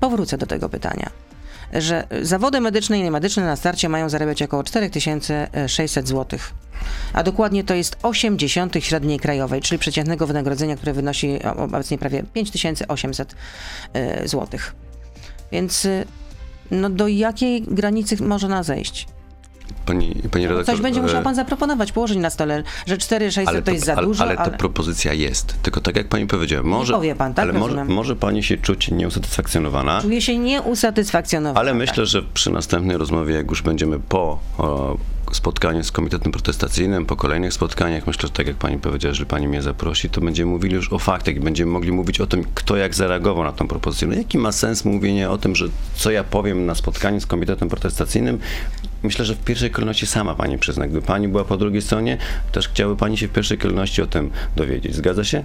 Powrócę 0.00 0.38
do 0.38 0.46
tego 0.46 0.68
pytania. 0.68 1.10
Że 1.72 2.06
zawody 2.22 2.60
medyczne 2.60 2.98
i 2.98 3.02
niemedyczne 3.02 3.44
na 3.44 3.56
starcie 3.56 3.88
mają 3.88 4.08
zarabiać 4.08 4.42
około 4.42 4.62
4600 4.62 6.08
zł. 6.08 6.38
A 7.12 7.22
dokładnie 7.22 7.64
to 7.64 7.74
jest 7.74 7.96
80 8.02 8.74
średniej 8.80 9.20
krajowej, 9.20 9.60
czyli 9.60 9.78
przeciętnego 9.78 10.26
wynagrodzenia, 10.26 10.76
które 10.76 10.92
wynosi 10.92 11.38
obecnie 11.56 11.98
prawie 11.98 12.22
5800 12.32 13.34
zł. 14.24 14.60
Więc 15.52 15.84
y, 15.84 16.04
no 16.70 16.90
do 16.90 17.08
jakiej 17.08 17.62
granicy 17.62 18.22
może 18.22 18.48
nas 18.48 18.66
zejść? 18.66 19.06
Pani, 19.86 20.14
pani 20.30 20.46
redaktor, 20.46 20.74
Coś 20.74 20.82
będzie 20.82 21.02
musiał 21.02 21.20
e, 21.20 21.22
pan 21.22 21.34
zaproponować, 21.34 21.92
położyć 21.92 22.18
na 22.18 22.30
stole, 22.30 22.62
że 22.86 22.98
4600 22.98 23.64
to 23.64 23.70
jest 23.70 23.84
za 23.84 23.96
ale, 23.96 24.06
dużo, 24.06 24.24
ale 24.24 24.36
ta 24.36 24.50
propozycja 24.50 25.12
jest. 25.12 25.62
Tylko 25.62 25.80
tak 25.80 25.96
jak 25.96 26.08
pani 26.08 26.26
powiedziała, 26.26 26.62
może, 26.62 26.92
powie 26.92 27.14
pan, 27.14 27.34
tak? 27.34 27.42
ale 27.42 27.52
może, 27.58 27.84
może 27.84 28.16
pani 28.16 28.42
się 28.42 28.56
czuć 28.56 28.90
nieusatysfakcjonowana. 28.90 30.00
czuję 30.02 30.22
się 30.22 30.38
nieusatysfakcjonowana. 30.38 31.60
Ale 31.60 31.74
myślę, 31.74 32.06
że 32.06 32.22
przy 32.22 32.50
następnej 32.50 32.96
rozmowie, 32.96 33.34
jak 33.34 33.50
już 33.50 33.62
będziemy 33.62 34.00
po 34.00 34.38
o, 34.58 34.96
spotkaniu 35.36 35.84
z 35.84 35.92
Komitetem 35.92 36.32
Protestacyjnym, 36.32 37.06
po 37.06 37.16
kolejnych 37.16 37.52
spotkaniach, 37.52 38.06
myślę, 38.06 38.22
że 38.22 38.32
tak 38.32 38.46
jak 38.46 38.56
pani 38.56 38.78
powiedziała, 38.78 39.14
że 39.14 39.26
pani 39.26 39.48
mnie 39.48 39.62
zaprosi, 39.62 40.10
to 40.10 40.20
będziemy 40.20 40.50
mówili 40.50 40.74
już 40.74 40.92
o 40.92 40.98
faktach 40.98 41.36
i 41.36 41.40
będziemy 41.40 41.72
mogli 41.72 41.92
mówić 41.92 42.20
o 42.20 42.26
tym, 42.26 42.44
kto 42.54 42.76
jak 42.76 42.94
zareagował 42.94 43.44
na 43.44 43.52
tą 43.52 43.68
propozycję. 43.68 44.08
No 44.08 44.14
jaki 44.14 44.38
ma 44.38 44.52
sens 44.52 44.84
mówienie 44.84 45.30
o 45.30 45.38
tym, 45.38 45.56
że 45.56 45.66
co 45.94 46.10
ja 46.10 46.24
powiem 46.24 46.66
na 46.66 46.74
spotkaniu 46.74 47.20
z 47.20 47.26
Komitetem 47.26 47.68
Protestacyjnym? 47.68 48.38
Myślę, 49.02 49.24
że 49.24 49.34
w 49.34 49.38
pierwszej 49.38 49.70
kolejności 49.70 50.06
sama 50.06 50.34
pani 50.34 50.58
przyzna. 50.58 50.86
Gdyby 50.86 51.06
pani 51.06 51.28
była 51.28 51.44
po 51.44 51.56
drugiej 51.56 51.82
stronie, 51.82 52.18
też 52.52 52.68
chciałaby 52.68 52.96
pani 52.96 53.18
się 53.18 53.28
w 53.28 53.32
pierwszej 53.32 53.58
kolejności 53.58 54.02
o 54.02 54.06
tym 54.06 54.30
dowiedzieć. 54.56 54.94
Zgadza 54.94 55.24
się? 55.24 55.44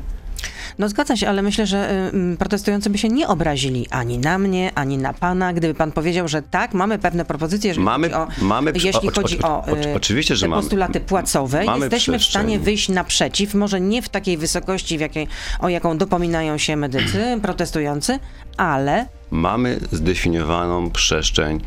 No 0.80 0.90
zgadza 0.90 1.16
się, 1.16 1.30
ale 1.30 1.42
myślę, 1.42 1.68
że 1.68 1.92
y, 1.92 1.94
mm, 1.94 2.38
protestujący 2.38 2.90
by 2.90 2.98
się 2.98 3.10
nie 3.10 3.28
obrazili 3.28 3.88
ani 3.90 4.18
na 4.18 4.38
mnie, 4.38 4.72
ani 4.76 4.98
na 4.98 5.14
pana, 5.14 5.54
gdyby 5.54 5.74
pan 5.74 5.92
powiedział, 5.92 6.28
że 6.28 6.42
tak, 6.42 6.74
mamy 6.74 7.00
pewne 7.00 7.26
propozycje, 7.26 7.68
jeżeli 7.68 7.86
Mamy- 7.86 8.10
chodzi 8.10 8.42
o, 8.42 8.46
mamy- 8.46 8.72
jeśli 8.76 9.10
o- 9.10 9.12
chodzi 9.16 9.42
o, 9.42 9.66
o- 9.66 9.78
y, 9.78 9.96
oczywiście, 9.96 10.36
że 10.36 10.46
te 10.46 10.50
mamy. 10.50 10.62
postulaty 10.62 11.00
płacowe. 11.00 11.64
Mamy 11.66 11.86
Jesteśmy 11.86 12.20
w 12.20 12.24
stanie 12.24 12.60
wyjść 12.60 12.90
naprzeciw, 12.90 13.54
może 13.54 13.82
nie 13.82 14.02
w 14.02 14.10
takiej 14.10 14.38
wysokości, 14.38 14.98
w 14.98 15.02
jakiej, 15.02 15.28
o 15.60 15.70
jaką 15.70 15.98
dopominają 15.98 16.58
się 16.58 16.76
medycy 16.76 17.20
protestujący, 17.42 18.20
ale 18.58 19.06
Mamy 19.32 19.80
zdefiniowaną 19.92 20.92
przestrzeń 20.92 21.62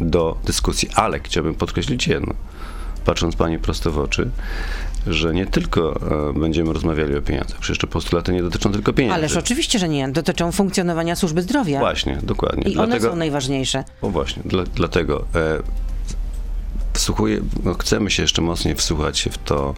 do 0.00 0.36
dyskusji, 0.44 0.88
ale 0.94 1.20
chciałbym 1.20 1.54
podkreślić 1.54 2.06
jedno, 2.06 2.34
patrząc 3.04 3.36
pani 3.36 3.58
prosto 3.58 3.92
w 3.92 3.98
oczy, 3.98 4.30
że 5.06 5.34
nie 5.34 5.46
tylko 5.46 6.00
e, 6.30 6.40
będziemy 6.40 6.72
rozmawiali 6.72 7.16
o 7.16 7.22
pieniądzach, 7.22 7.58
przecież 7.58 7.78
te 7.78 7.86
postulaty 7.86 8.32
nie 8.32 8.42
dotyczą 8.42 8.72
tylko 8.72 8.92
pieniędzy. 8.92 9.14
ależ 9.14 9.36
oczywiście, 9.36 9.78
że 9.78 9.88
nie, 9.88 10.08
dotyczą 10.08 10.52
funkcjonowania 10.52 11.16
służby 11.16 11.42
zdrowia. 11.42 11.78
Właśnie, 11.78 12.18
dokładnie. 12.22 12.62
I 12.62 12.78
one 12.78 12.86
Dlatego, 12.86 13.10
są 13.10 13.16
najważniejsze. 13.16 13.84
O 14.02 14.10
właśnie, 14.10 14.42
dla, 14.46 14.64
dlatego 14.64 15.24
e, 15.34 15.58
wsłuchuję, 16.98 17.40
no 17.64 17.74
chcemy 17.74 18.10
się 18.10 18.22
jeszcze 18.22 18.42
mocniej 18.42 18.74
wsłuchać 18.74 19.28
w 19.32 19.38
to, 19.38 19.74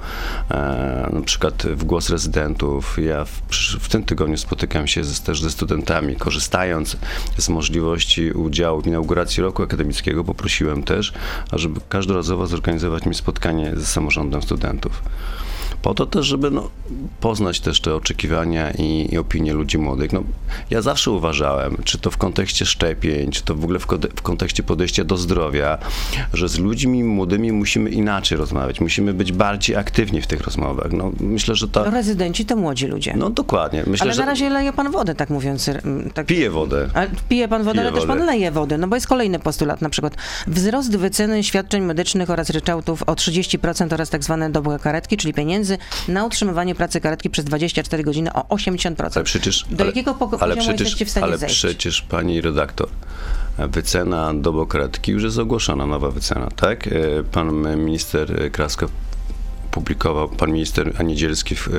e, 0.51 1.11
na 1.13 1.21
przykład 1.21 1.63
w 1.67 1.85
głos 1.85 2.11
rezydentów. 2.11 2.99
Ja 3.03 3.25
w, 3.25 3.43
w 3.81 3.89
tym 3.89 4.05
tygodniu 4.05 4.37
spotykam 4.37 4.87
się 4.87 5.05
z, 5.05 5.21
też 5.21 5.43
ze 5.43 5.51
studentami, 5.51 6.17
korzystając 6.17 6.97
z 7.37 7.49
możliwości 7.49 8.33
udziału 8.33 8.83
w 8.83 8.87
inauguracji 8.87 9.43
roku 9.43 9.63
akademickiego, 9.63 10.25
poprosiłem 10.25 10.83
też, 10.83 11.13
ażeby 11.51 11.81
każdorazowo 11.89 12.47
zorganizować 12.47 13.07
mi 13.07 13.15
spotkanie 13.15 13.73
z 13.77 13.87
samorządem 13.87 14.43
studentów. 14.43 15.03
Po 15.83 15.95
to 15.95 16.07
też, 16.07 16.27
żeby 16.27 16.51
no, 16.51 16.71
poznać 17.21 17.61
też 17.61 17.81
te 17.81 17.95
oczekiwania 17.95 18.71
i, 18.71 19.09
i 19.13 19.19
opinie 19.19 19.53
ludzi 19.53 19.79
młodych. 19.79 20.13
No, 20.13 20.23
ja 20.71 20.83
zawsze 20.83 21.11
uważałem, 21.11 21.77
czy 21.85 21.99
to 21.99 22.11
w 22.11 22.17
kontekście 22.17 22.67
szczepień, 22.67 23.31
czy 23.31 23.43
to 23.43 23.55
w 23.55 23.65
ogóle 23.65 23.79
w, 23.79 23.87
w 24.17 24.23
kontekście 24.23 24.63
podejścia 24.63 25.05
do 25.05 25.17
zdrowia, 25.17 25.79
że 26.35 26.49
z 26.49 26.59
ludźmi 26.59 27.05
młodymi 27.05 27.53
musimy 27.53 27.91
inaczej 27.91 28.39
rozmawiać, 28.39 28.81
musimy 28.81 29.15
być 29.15 29.33
bardziej 29.33 29.77
aktywni 29.77 30.23
w 30.23 30.27
tych 30.27 30.41
rozmowach. 30.41 30.93
No, 30.93 31.13
myślę, 31.21 31.55
że 31.55 31.69
ta... 31.69 31.91
Rezydenci 31.91 32.47
to 32.47 32.57
młodzi 32.57 32.87
ludzie. 32.87 33.15
No 33.17 33.31
dokładnie. 33.31 33.85
Myślę, 33.87 34.05
ale 34.05 34.15
że 34.15 34.21
na 34.21 34.27
razie 34.27 34.51
leje 34.51 34.73
pan 34.73 34.91
wodę, 34.91 35.15
tak 35.15 35.31
mówiąc. 35.31 35.71
Tak. 36.15 36.27
pije 36.27 36.51
wodę. 36.51 36.89
Ale 36.95 37.11
pije 37.29 37.49
pan 37.49 37.63
wodę, 37.63 37.73
Piję 37.79 37.89
ale 37.89 37.99
też 37.99 38.07
pan 38.07 38.19
wodę. 38.19 38.33
leje 38.33 38.51
wodę, 38.51 38.79
no 38.79 38.89
bo 38.89 38.97
jest 38.97 39.07
kolejny 39.07 39.39
postulat, 39.39 39.81
na 39.81 39.89
przykład 39.91 40.15
wzrost 40.47 40.97
wyceny 40.97 41.45
świadczeń 41.45 41.83
medycznych 41.83 42.31
oraz 42.31 42.51
ryczałtów 42.51 43.03
o 43.03 43.13
30% 43.15 43.95
oraz 43.95 44.11
tak 44.11 44.25
zwane 44.25 44.51
dobre 44.51 44.79
karetki, 44.79 45.17
czyli 45.17 45.35
pieniędzy 45.35 45.70
na 46.09 46.25
utrzymywanie 46.25 46.75
pracy 46.75 47.01
karetki 47.01 47.31
przez 47.31 47.45
24 47.45 48.03
godziny 48.03 48.33
o 48.33 48.41
80%. 48.41 49.11
Ale 49.15 49.25
przecież, 49.25 49.65
Do 49.71 49.85
ale, 49.85 49.87
jakiego 49.87 50.11
ale 50.21 50.29
poziomu 50.29 50.57
przecież, 50.57 50.69
jesteście 50.69 51.05
w 51.05 51.11
stanie 51.11 51.27
ale 51.27 51.39
zejść? 51.39 51.55
przecież 51.55 52.03
pani 52.03 52.41
redaktor, 52.41 52.89
wycena 53.59 54.35
dobokratki 54.35 55.13
już 55.13 55.23
jest 55.23 55.39
ogłoszona, 55.39 55.87
nowa 55.87 56.11
wycena, 56.11 56.49
tak? 56.57 56.87
E, 56.87 56.91
Pan 57.33 57.77
minister 57.77 58.53
Kraska 58.53 58.87
publikował, 59.71 60.29
pan 60.29 60.53
minister 60.53 61.05
Niedzielski 61.05 61.55
w, 61.55 61.69
e, 61.69 61.71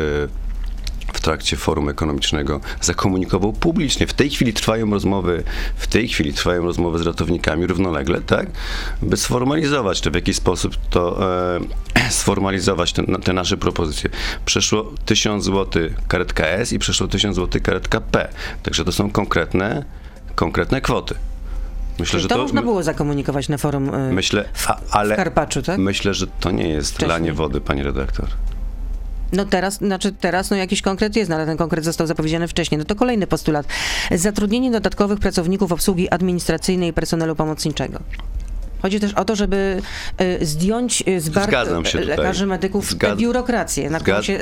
w 1.14 1.22
trakcie 1.22 1.58
forum 1.58 1.90
ekonomicznego 1.90 2.62
zakomunikował 2.82 3.54
publicznie. 3.54 4.08
W 4.08 4.14
tej 4.14 4.30
chwili 4.30 4.54
trwają 4.54 4.92
rozmowy, 4.92 5.44
w 5.76 5.88
tej 5.88 6.08
chwili 6.08 6.34
trwają 6.34 6.64
rozmowy 6.64 7.00
z 7.00 7.02
ratownikami 7.02 7.68
równolegle, 7.68 8.22
tak? 8.22 8.48
By 9.02 9.18
sformalizować 9.18 10.02
to, 10.02 10.12
w 10.12 10.16
jaki 10.16 10.34
sposób 10.34 10.76
to 10.90 11.20
e, 11.96 12.12
sformalizować 12.22 12.94
te, 12.94 13.04
te 13.04 13.34
nasze 13.34 13.58
propozycje. 13.58 14.10
Przeszło 14.46 14.92
1000 15.06 15.44
zł 15.44 15.84
karetka 16.08 16.48
S 16.48 16.74
i 16.74 16.80
przeszło 16.80 17.08
1000 17.08 17.36
zł 17.36 17.62
karetka 17.64 18.02
P. 18.02 18.30
Także 18.64 18.86
to 18.86 18.92
są 18.92 19.12
konkretne, 19.12 19.86
konkretne 20.36 20.82
kwoty. 20.82 21.16
Myślę, 22.00 22.12
Czyli 22.12 22.22
że 22.24 22.28
to, 22.28 22.36
to, 22.36 22.42
można 22.42 22.62
było 22.62 22.84
zakomunikować 22.84 23.50
na 23.50 23.58
forum 23.58 23.96
y, 23.96 24.14
myślę, 24.14 24.46
a, 24.68 24.78
ale 24.92 25.14
w 25.14 25.18
Karpaczu, 25.18 25.62
tak? 25.62 25.80
myślę, 25.80 26.14
że 26.14 26.28
to 26.28 26.52
nie 26.52 26.70
jest 26.70 26.90
Wcześniej. 26.90 27.10
lanie 27.10 27.34
wody, 27.34 27.62
pani 27.62 27.84
redaktor. 27.84 28.28
No 29.32 29.46
teraz, 29.46 29.74
znaczy 29.74 30.12
teraz 30.12 30.50
no 30.50 30.58
jakiś 30.58 30.82
konkret 30.82 31.16
jest, 31.16 31.30
no 31.30 31.36
ale 31.36 31.46
ten 31.46 31.58
konkret 31.58 31.86
został 31.86 32.08
zapowiedziany 32.08 32.48
wcześniej. 32.48 32.80
No 32.80 32.86
to 32.86 32.96
kolejny 32.96 33.28
postulat. 33.28 33.66
Zatrudnienie 34.12 34.72
dodatkowych 34.72 35.20
pracowników 35.20 35.72
obsługi 35.72 36.10
administracyjnej 36.10 36.90
i 36.90 36.94
personelu 36.94 37.36
pomocniczego. 37.36 38.00
Chodzi 38.82 39.00
też 39.00 39.14
o 39.14 39.26
to, 39.26 39.36
żeby 39.36 39.82
y, 40.22 40.46
zdjąć 40.46 41.04
y, 41.08 41.22
z 41.22 41.28
y, 41.28 41.32
tutaj. 41.32 42.06
lekarzy, 42.06 42.46
medyków 42.46 42.92
Zgad- 42.92 43.18
biurokrację, 43.18 43.90
na 43.90 44.00
którą 44.00 44.22
się 44.22 44.40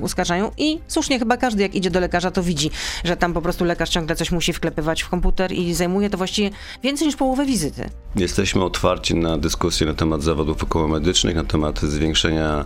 uskarżają. 0.00 0.50
I 0.56 0.78
słusznie 0.88 1.18
chyba 1.18 1.36
każdy, 1.36 1.62
jak 1.62 1.74
idzie 1.74 1.90
do 1.90 2.00
lekarza, 2.00 2.30
to 2.30 2.42
widzi, 2.42 2.70
że 3.04 3.16
tam 3.16 3.32
po 3.32 3.42
prostu 3.42 3.64
lekarz 3.64 3.90
ciągle 3.90 4.16
coś 4.16 4.32
musi 4.32 4.52
wklepywać 4.52 5.02
w 5.02 5.08
komputer 5.08 5.52
i 5.52 5.74
zajmuje 5.74 6.10
to 6.10 6.18
właściwie 6.18 6.50
więcej 6.82 7.06
niż 7.06 7.16
połowę 7.16 7.46
wizyty. 7.46 7.90
Jesteśmy 8.16 8.64
otwarci 8.64 9.14
na 9.14 9.38
dyskusję 9.38 9.86
na 9.86 9.94
temat 9.94 10.22
zawodów 10.22 10.62
okołomedycznych, 10.62 11.34
na 11.36 11.44
temat 11.44 11.80
zwiększenia, 11.80 12.64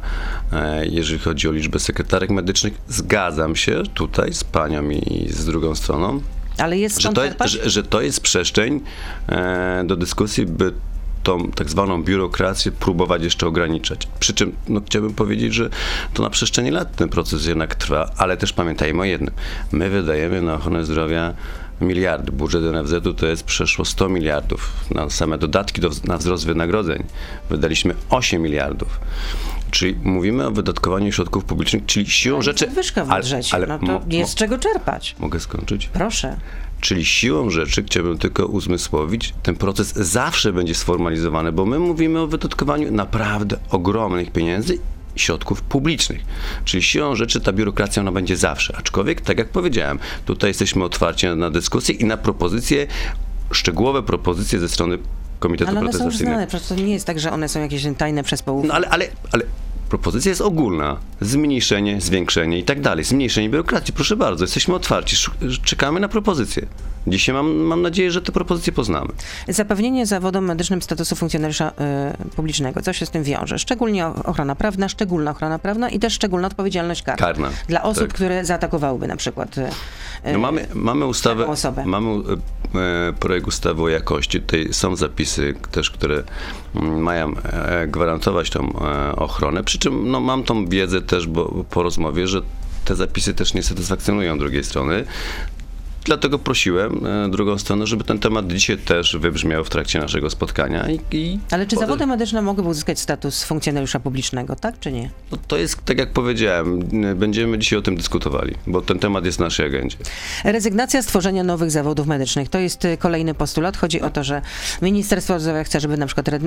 e, 0.52 0.86
jeżeli 0.86 1.18
chodzi 1.18 1.48
o 1.48 1.52
liczbę 1.52 1.78
sekretarek 1.78 2.30
medycznych. 2.30 2.74
Zgadzam 2.88 3.56
się 3.56 3.82
tutaj 3.94 4.32
z 4.32 4.44
panią 4.44 4.90
i 4.90 5.28
z 5.30 5.44
drugą 5.44 5.74
stroną, 5.74 6.20
Ale 6.58 6.78
jest 6.78 7.00
że 7.00 7.08
to, 7.08 7.22
że, 7.44 7.70
że 7.70 7.82
to 7.82 8.00
jest 8.00 8.20
przestrzeń 8.20 8.80
e, 9.28 9.84
do 9.86 9.96
dyskusji, 9.96 10.46
by 10.46 10.72
tą 11.22 11.50
tak 11.50 11.70
zwaną 11.70 12.02
biurokrację 12.02 12.72
próbować 12.72 13.22
jeszcze 13.22 13.46
ograniczać. 13.46 14.08
Przy 14.20 14.34
czym 14.34 14.56
no, 14.68 14.80
chciałbym 14.86 15.14
powiedzieć, 15.14 15.54
że 15.54 15.70
to 16.14 16.22
na 16.22 16.30
przestrzeni 16.30 16.70
lat 16.70 16.96
ten 16.96 17.08
proces 17.08 17.46
jednak 17.46 17.74
trwa, 17.74 18.10
ale 18.16 18.36
też 18.36 18.52
pamiętajmy 18.52 19.02
o 19.02 19.04
jednym. 19.04 19.34
My 19.72 19.90
wydajemy 19.90 20.42
na 20.42 20.54
ochronę 20.54 20.84
zdrowia 20.84 21.34
miliardy. 21.80 22.32
Budżet 22.32 22.62
NFZ-u 22.62 23.14
to 23.14 23.26
jest 23.26 23.44
przeszło 23.44 23.84
100 23.84 24.08
miliardów. 24.08 24.72
Na 24.90 25.10
same 25.10 25.38
dodatki 25.38 25.80
do, 25.80 25.90
na 26.04 26.18
wzrost 26.18 26.46
wynagrodzeń 26.46 27.04
wydaliśmy 27.50 27.94
8 28.10 28.42
miliardów. 28.42 29.00
Czyli 29.70 29.96
mówimy 30.02 30.46
o 30.46 30.50
wydatkowaniu 30.50 31.12
środków 31.12 31.44
publicznych, 31.44 31.86
czyli 31.86 32.06
siłą 32.06 32.42
rzeczy... 32.42 32.64
Podwyżka 32.64 33.04
w 33.04 33.10
ale- 33.10 33.22
budżecie, 33.22 33.54
ale 33.56 33.66
no 33.66 33.78
to 33.78 34.00
jest 34.08 34.32
z 34.32 34.34
czego 34.34 34.58
czerpać. 34.58 35.16
Mogę 35.18 35.40
skończyć? 35.40 35.86
Proszę. 35.86 36.36
Czyli 36.82 37.04
siłą 37.04 37.50
rzeczy, 37.50 37.82
chciałbym 37.82 38.18
tylko 38.18 38.46
uzmysłowić, 38.46 39.34
ten 39.42 39.56
proces 39.56 39.92
zawsze 39.92 40.52
będzie 40.52 40.74
sformalizowany, 40.74 41.52
bo 41.52 41.66
my 41.66 41.78
mówimy 41.78 42.20
o 42.20 42.26
wydatkowaniu 42.26 42.92
naprawdę 42.92 43.56
ogromnych 43.70 44.32
pieniędzy 44.32 44.78
środków 45.16 45.62
publicznych. 45.62 46.20
Czyli 46.64 46.82
siłą 46.82 47.14
rzeczy 47.14 47.40
ta 47.40 47.52
biurokracja 47.52 48.02
ona 48.02 48.12
będzie 48.12 48.36
zawsze. 48.36 48.76
Aczkolwiek, 48.76 49.20
tak 49.20 49.38
jak 49.38 49.48
powiedziałem, 49.48 49.98
tutaj 50.24 50.50
jesteśmy 50.50 50.84
otwarci 50.84 51.26
na, 51.26 51.36
na 51.36 51.50
dyskusję 51.50 51.94
i 51.94 52.04
na 52.04 52.16
propozycje, 52.16 52.86
szczegółowe 53.50 54.02
propozycje 54.02 54.58
ze 54.58 54.68
strony 54.68 54.98
Komitetu 55.38 55.70
Ale 55.70 55.80
one 55.80 55.92
są 55.92 56.04
już 56.04 56.16
znane, 56.16 56.46
przecież 56.46 56.68
to 56.68 56.74
nie 56.74 56.92
jest 56.92 57.06
tak, 57.06 57.20
że 57.20 57.32
one 57.32 57.48
są 57.48 57.60
jakieś 57.60 57.86
tajne 57.98 58.22
przez 58.22 58.42
połów. 58.42 58.66
No 58.68 58.74
ale, 58.74 58.88
ale, 58.88 59.08
ale 59.32 59.44
propozycja 59.92 60.28
jest 60.30 60.40
ogólna. 60.40 60.96
Zmniejszenie, 61.20 62.00
zwiększenie 62.00 62.58
i 62.58 62.64
tak 62.64 62.80
dalej. 62.80 63.04
Zmniejszenie 63.04 63.48
biurokracji. 63.48 63.94
Proszę 63.94 64.16
bardzo, 64.16 64.44
jesteśmy 64.44 64.74
otwarci. 64.74 65.16
Czekamy 65.64 66.00
na 66.00 66.08
propozycje. 66.08 66.66
Dzisiaj 67.06 67.34
mam, 67.34 67.54
mam 67.56 67.82
nadzieję, 67.82 68.10
że 68.10 68.22
te 68.22 68.32
propozycje 68.32 68.72
poznamy. 68.72 69.08
Zapewnienie 69.48 70.06
zawodom 70.06 70.44
medycznym 70.44 70.82
statusu 70.82 71.16
funkcjonariusza 71.16 71.72
y, 72.28 72.30
publicznego. 72.36 72.82
Co 72.82 72.92
się 72.92 73.06
z 73.06 73.10
tym 73.10 73.22
wiąże? 73.22 73.58
Szczególnie 73.58 74.06
ochrona 74.06 74.54
prawna, 74.54 74.88
szczególna 74.88 75.30
ochrona 75.30 75.58
prawna 75.58 75.90
i 75.90 75.98
też 75.98 76.12
szczególna 76.12 76.46
odpowiedzialność 76.46 77.02
karna. 77.02 77.26
Karna. 77.26 77.50
Dla 77.68 77.82
osób, 77.82 78.02
Tak. 78.06 78.14
które 78.14 78.44
zaatakowałyby 78.44 79.06
na 79.08 79.16
przykład. 79.16 79.58
y, 79.58 79.68
No 80.32 80.38
mamy, 80.38 80.66
mamy 80.74 81.06
ustawę, 81.06 81.46
osobę. 81.46 81.84
mamy 81.86 82.10
e, 82.10 83.12
projekt 83.20 83.46
ustawy 83.46 83.82
o 83.82 83.88
jakości. 83.88 84.40
Tutaj 84.40 84.68
są 84.72 84.96
zapisy 84.96 85.54
też, 85.70 85.90
które 85.90 86.22
mm, 86.74 87.02
mają 87.02 87.34
e, 87.36 87.86
gwarantować 87.86 88.50
tą 88.50 88.72
e, 88.80 89.16
ochronę. 89.16 89.64
Przy 89.64 89.78
czym 89.78 90.10
no, 90.10 90.20
mam 90.20 90.42
tą 90.42 90.66
wiedzę 90.66 91.00
też 91.02 91.26
bo, 91.26 91.64
po 91.70 91.82
rozmowie, 91.82 92.26
że 92.26 92.40
te 92.84 92.94
zapisy 92.96 93.34
też 93.34 93.54
nie 93.54 93.62
satysfakcjonują 93.62 94.38
drugiej 94.38 94.64
strony. 94.64 95.04
Dlatego 96.04 96.38
prosiłem 96.38 97.06
e, 97.06 97.28
drugą 97.30 97.58
stronę, 97.58 97.86
żeby 97.86 98.04
ten 98.04 98.18
temat 98.18 98.46
dzisiaj 98.46 98.78
też 98.78 99.16
wybrzmiał 99.16 99.64
w 99.64 99.70
trakcie 99.70 99.98
naszego 99.98 100.30
spotkania. 100.30 100.90
I, 100.90 101.00
i 101.10 101.38
Ale 101.50 101.66
czy 101.66 101.76
po- 101.76 101.80
zawody 101.80 102.06
medyczne 102.06 102.42
mogłyby 102.42 102.68
uzyskać 102.68 103.00
status 103.00 103.44
funkcjonariusza 103.44 104.00
publicznego, 104.00 104.56
tak 104.56 104.78
czy 104.80 104.92
nie? 104.92 105.10
No, 105.32 105.38
to 105.48 105.56
jest, 105.56 105.84
tak 105.84 105.98
jak 105.98 106.12
powiedziałem, 106.12 106.80
będziemy 107.16 107.58
dzisiaj 107.58 107.78
o 107.78 107.82
tym 107.82 107.96
dyskutowali, 107.96 108.54
bo 108.66 108.80
ten 108.82 108.98
temat 108.98 109.24
jest 109.24 109.38
w 109.38 109.40
naszej 109.40 109.66
agendzie. 109.66 109.96
Rezygnacja 110.44 111.02
z 111.02 111.06
tworzenia 111.06 111.44
nowych 111.44 111.70
zawodów 111.70 112.06
medycznych. 112.06 112.48
To 112.48 112.58
jest 112.58 112.84
y, 112.84 112.96
kolejny 112.96 113.34
postulat. 113.34 113.76
Chodzi 113.76 114.00
o 114.00 114.10
to, 114.10 114.24
że 114.24 114.42
Ministerstwo 114.82 115.40
Zdrowia 115.40 115.64
chce, 115.64 115.80
żeby 115.80 115.96
na 115.96 116.06
przykład 116.06 116.28
y, 116.28 116.40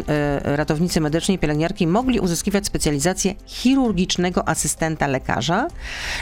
ratownicy 0.43 1.01
medyczni 1.01 1.35
i 1.35 1.39
pielęgniarki 1.39 1.87
mogli 1.87 2.19
uzyskiwać 2.19 2.65
specjalizację 2.65 3.35
chirurgicznego 3.45 4.47
asystenta 4.49 5.07
lekarza. 5.07 5.67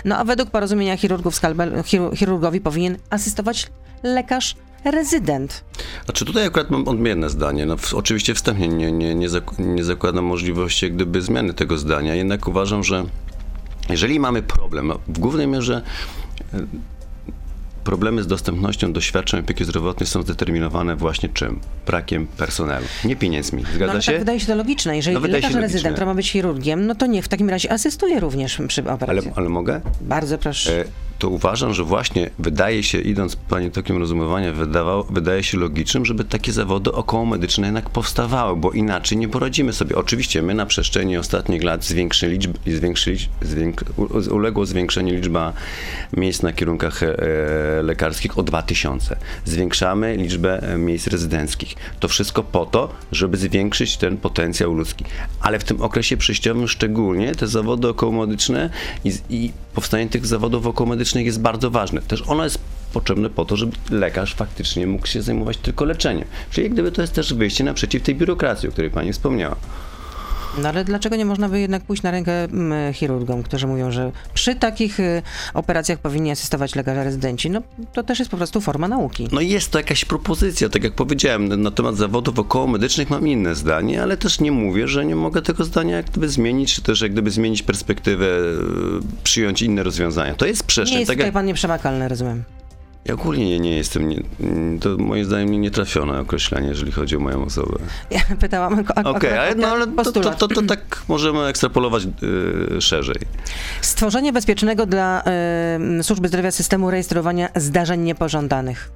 No 0.05 0.17
a 0.17 0.23
według 0.23 0.49
porozumienia 0.49 0.97
chirurgów 0.97 1.35
skalpel, 1.35 1.83
chiru, 1.83 2.11
chirurgowi 2.15 2.61
powinien 2.61 2.97
asystować 3.23 3.67
lekarz 4.03 4.55
rezydent. 4.85 5.63
Znaczy 6.05 6.25
tutaj 6.25 6.45
akurat 6.45 6.69
mam 6.69 6.87
odmienne 6.87 7.29
zdanie. 7.29 7.65
No, 7.65 7.77
w, 7.77 7.93
oczywiście 7.93 8.33
wstępnie 8.33 8.67
nie, 8.67 8.91
nie, 8.91 9.15
nie, 9.15 9.29
zak, 9.29 9.59
nie 9.59 9.83
zakładam 9.83 10.25
możliwości 10.25 10.91
gdyby 10.91 11.21
zmiany 11.21 11.53
tego 11.53 11.77
zdania, 11.77 12.15
jednak 12.15 12.47
uważam, 12.47 12.83
że 12.83 13.05
jeżeli 13.89 14.19
mamy 14.19 14.41
problem, 14.41 14.91
w 15.07 15.19
głównej 15.19 15.47
mierze 15.47 15.81
e, 16.53 16.57
problemy 17.83 18.23
z 18.23 18.27
dostępnością 18.27 18.93
do 18.93 19.01
świadczeń 19.01 19.39
opieki 19.39 19.65
zdrowotnej 19.65 20.07
są 20.07 20.21
zdeterminowane 20.21 20.95
właśnie 20.95 21.29
czym? 21.29 21.59
Brakiem 21.85 22.27
personelu, 22.27 22.85
nie 23.05 23.15
pieniędzmi. 23.15 23.63
Zgadza 23.63 23.85
No, 23.85 23.91
ale 23.91 24.01
się? 24.01 24.11
tak 24.11 24.19
wydaje 24.19 24.39
się 24.39 24.47
to 24.47 24.55
logiczne. 24.55 24.95
Jeżeli 24.95 25.17
No, 25.19 25.27
lekarz 25.27 25.53
rezydent, 25.53 25.93
który 25.95 26.05
ma 26.05 26.15
być 26.15 26.31
chirurgiem, 26.31 26.87
no 26.87 26.95
to 26.95 27.05
niech 27.05 27.25
w 27.25 27.27
takim 27.27 27.49
razie 27.49 27.71
asystuje 27.71 28.19
również 28.19 28.61
przy 28.67 28.81
ale, 28.81 28.93
operacji. 28.93 29.31
ale 29.35 29.49
mogę? 29.49 29.81
Bardzo 30.01 30.37
proszę. 30.37 30.85
To 31.19 31.29
uważam, 31.29 31.73
że 31.73 31.83
właśnie 31.83 32.29
wydaje 32.39 32.83
się, 32.83 33.01
idąc 33.01 33.35
Pani 33.35 33.71
takim 33.71 33.97
rozumowaniem, 33.97 34.53
wydawał, 34.55 35.03
wydaje 35.09 35.43
się 35.43 35.57
logicznym, 35.57 36.05
żeby 36.05 36.23
takie 36.23 36.51
zawody 36.51 36.91
okołomedyczne 36.91 37.67
jednak 37.67 37.89
powstawały, 37.89 38.55
bo 38.55 38.71
inaczej 38.71 39.17
nie 39.17 39.27
poradzimy 39.29 39.73
sobie. 39.73 39.95
Oczywiście 39.95 40.41
my 40.41 40.53
na 40.53 40.65
przestrzeni 40.65 41.17
ostatnich 41.17 41.63
lat 41.63 41.85
zwiększyli, 41.85 42.39
zwiększyli, 42.67 43.17
zwięk, 43.41 43.83
u- 43.97 44.35
uległo 44.35 44.65
zwiększenie 44.65 45.11
liczba 45.13 45.53
miejsc 46.17 46.41
na 46.41 46.53
kierunkach 46.53 47.03
e, 47.03 47.15
lekarskich 47.83 48.37
o 48.37 48.43
2000. 48.43 49.15
Zwiększamy 49.45 50.17
liczbę 50.17 50.73
e, 50.73 50.77
miejsc 50.77 51.07
rezydenckich. 51.07 51.75
To 51.99 52.07
wszystko 52.07 52.43
po 52.43 52.65
to, 52.65 52.89
żeby 53.11 53.37
zwiększyć 53.37 53.97
ten 53.97 54.17
potencjał 54.17 54.73
ludzki. 54.73 55.05
Ale 55.41 55.59
w 55.59 55.63
tym 55.63 55.81
okresie 55.81 56.17
przejściowym 56.17 56.67
szczególnie 56.67 57.35
te 57.35 57.47
zawody 57.47 57.87
okołomedyczne 57.87 58.69
i, 59.05 59.13
i 59.29 59.51
powstanie 59.73 60.09
tych 60.09 60.25
zawodów 60.25 60.67
okołomedycznych 60.67 61.25
jest 61.25 61.41
bardzo 61.41 61.71
ważne. 61.71 62.01
Też 62.01 62.23
ono 62.27 62.43
jest 62.43 62.59
potrzebne 62.93 63.29
po 63.29 63.45
to, 63.45 63.55
żeby 63.55 63.77
lekarz 63.89 64.35
faktycznie 64.35 64.87
mógł 64.87 65.07
się 65.07 65.21
zajmować 65.21 65.57
tylko 65.57 65.85
leczeniem. 65.85 66.27
Czyli 66.51 66.63
jak 66.63 66.73
gdyby 66.73 66.91
to 66.91 67.01
jest 67.01 67.13
też 67.13 67.33
wyjście 67.33 67.63
naprzeciw 67.63 68.03
tej 68.03 68.15
biurokracji, 68.15 68.69
o 68.69 68.71
której 68.71 68.91
pani 68.91 69.13
wspomniała. 69.13 69.55
No 70.61 70.69
ale 70.69 70.85
dlaczego 70.85 71.15
nie 71.15 71.25
można 71.25 71.49
by 71.49 71.59
jednak 71.59 71.83
pójść 71.83 72.03
na 72.03 72.11
rękę 72.11 72.43
mm, 72.43 72.93
chirurgom, 72.93 73.43
którzy 73.43 73.67
mówią, 73.67 73.91
że 73.91 74.11
przy 74.33 74.55
takich 74.55 74.99
y, 74.99 75.21
operacjach 75.53 75.99
powinni 75.99 76.31
asystować 76.31 76.75
lekarze 76.75 77.03
rezydenci? 77.03 77.49
No 77.49 77.61
to 77.93 78.03
też 78.03 78.19
jest 78.19 78.31
po 78.31 78.37
prostu 78.37 78.61
forma 78.61 78.87
nauki. 78.87 79.27
No 79.31 79.41
jest 79.41 79.71
to 79.71 79.79
jakaś 79.79 80.05
propozycja, 80.05 80.69
tak 80.69 80.83
jak 80.83 80.93
powiedziałem, 80.93 81.61
na 81.61 81.71
temat 81.71 81.95
zawodów 81.95 82.39
okołomedycznych 82.39 83.09
mam 83.09 83.27
inne 83.27 83.55
zdanie, 83.55 84.03
ale 84.03 84.17
też 84.17 84.39
nie 84.39 84.51
mówię, 84.51 84.87
że 84.87 85.05
nie 85.05 85.15
mogę 85.15 85.41
tego 85.41 85.63
zdania 85.63 85.95
jak 85.97 86.05
gdyby 86.05 86.29
zmienić, 86.29 86.73
czy 86.75 86.81
też 86.81 87.01
jak 87.01 87.11
gdyby 87.11 87.31
zmienić 87.31 87.63
perspektywę, 87.63 88.25
e, 88.25 88.39
przyjąć 89.23 89.61
inne 89.61 89.83
rozwiązania. 89.83 90.35
To 90.35 90.45
jest 90.45 90.61
Nie 90.61 90.67
przestrzeń. 90.67 90.99
jest 90.99 91.07
tak 91.07 91.17
tutaj 91.17 91.27
jak... 91.27 91.33
pan 91.33 91.45
nieprzemakalny, 91.45 92.07
rozumiem. 92.07 92.43
Ja 93.05 93.13
ogólnie 93.13 93.45
nie, 93.49 93.59
nie 93.59 93.77
jestem, 93.77 94.09
nie, 94.09 94.21
to 94.81 94.97
moim 94.97 95.25
zdaniem 95.25 95.51
nie, 95.51 95.57
nietrafione 95.59 96.19
określenie, 96.19 96.67
jeżeli 96.67 96.91
chodzi 96.91 97.15
o 97.17 97.19
moją 97.19 97.45
osobę. 97.45 97.79
Ja 98.11 98.19
pytałam 98.39 98.79
ak- 98.79 98.91
Okej, 98.91 99.37
akurat 99.37 99.39
ale, 99.39 99.51
o 99.53 99.55
no, 99.55 99.67
ale 99.67 99.87
to, 100.03 100.11
to, 100.11 100.31
to, 100.33 100.47
to 100.47 100.61
tak 100.61 101.01
możemy 101.07 101.45
ekstrapolować 101.45 102.03
e, 102.77 102.81
szerzej. 102.81 103.15
Stworzenie 103.81 104.33
bezpiecznego 104.33 104.85
dla 104.85 105.23
y, 105.99 106.03
służby 106.03 106.27
zdrowia 106.27 106.51
systemu 106.51 106.91
rejestrowania 106.91 107.49
zdarzeń 107.55 108.01
niepożądanych. 108.01 108.91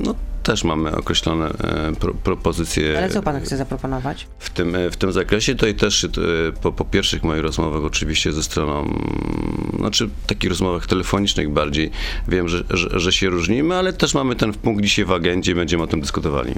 No 0.00 0.14
też 0.42 0.64
mamy 0.64 0.96
określone 0.96 1.46
e, 1.48 1.92
pro, 2.00 2.14
propozycje. 2.14 2.98
Ale 2.98 3.10
co 3.10 3.22
pan 3.22 3.40
chce 3.40 3.56
zaproponować? 3.56 4.26
W 4.38 4.50
tym, 4.50 4.74
e, 4.74 4.90
w 4.90 4.96
tym 4.96 5.12
zakresie 5.12 5.54
to 5.54 5.66
i 5.66 5.74
też 5.74 6.04
e, 6.04 6.08
po, 6.62 6.72
po 6.72 6.84
pierwszych 6.84 7.22
moich 7.22 7.42
rozmowach 7.42 7.84
oczywiście 7.84 8.32
ze 8.32 8.42
stroną, 8.42 8.98
znaczy 9.78 10.08
takich 10.26 10.50
rozmowach 10.50 10.86
telefonicznych 10.86 11.50
bardziej, 11.50 11.90
wiem, 12.28 12.48
że, 12.48 12.64
że, 12.70 13.00
że 13.00 13.12
się 13.12 13.28
różnimy, 13.28 13.74
ale 13.74 13.92
też 13.92 14.14
mamy 14.14 14.36
ten 14.36 14.52
punkt 14.52 14.82
dzisiaj 14.82 15.04
w 15.04 15.12
agendzie 15.12 15.52
i 15.52 15.54
będziemy 15.54 15.82
o 15.82 15.86
tym 15.86 16.00
dyskutowali. 16.00 16.54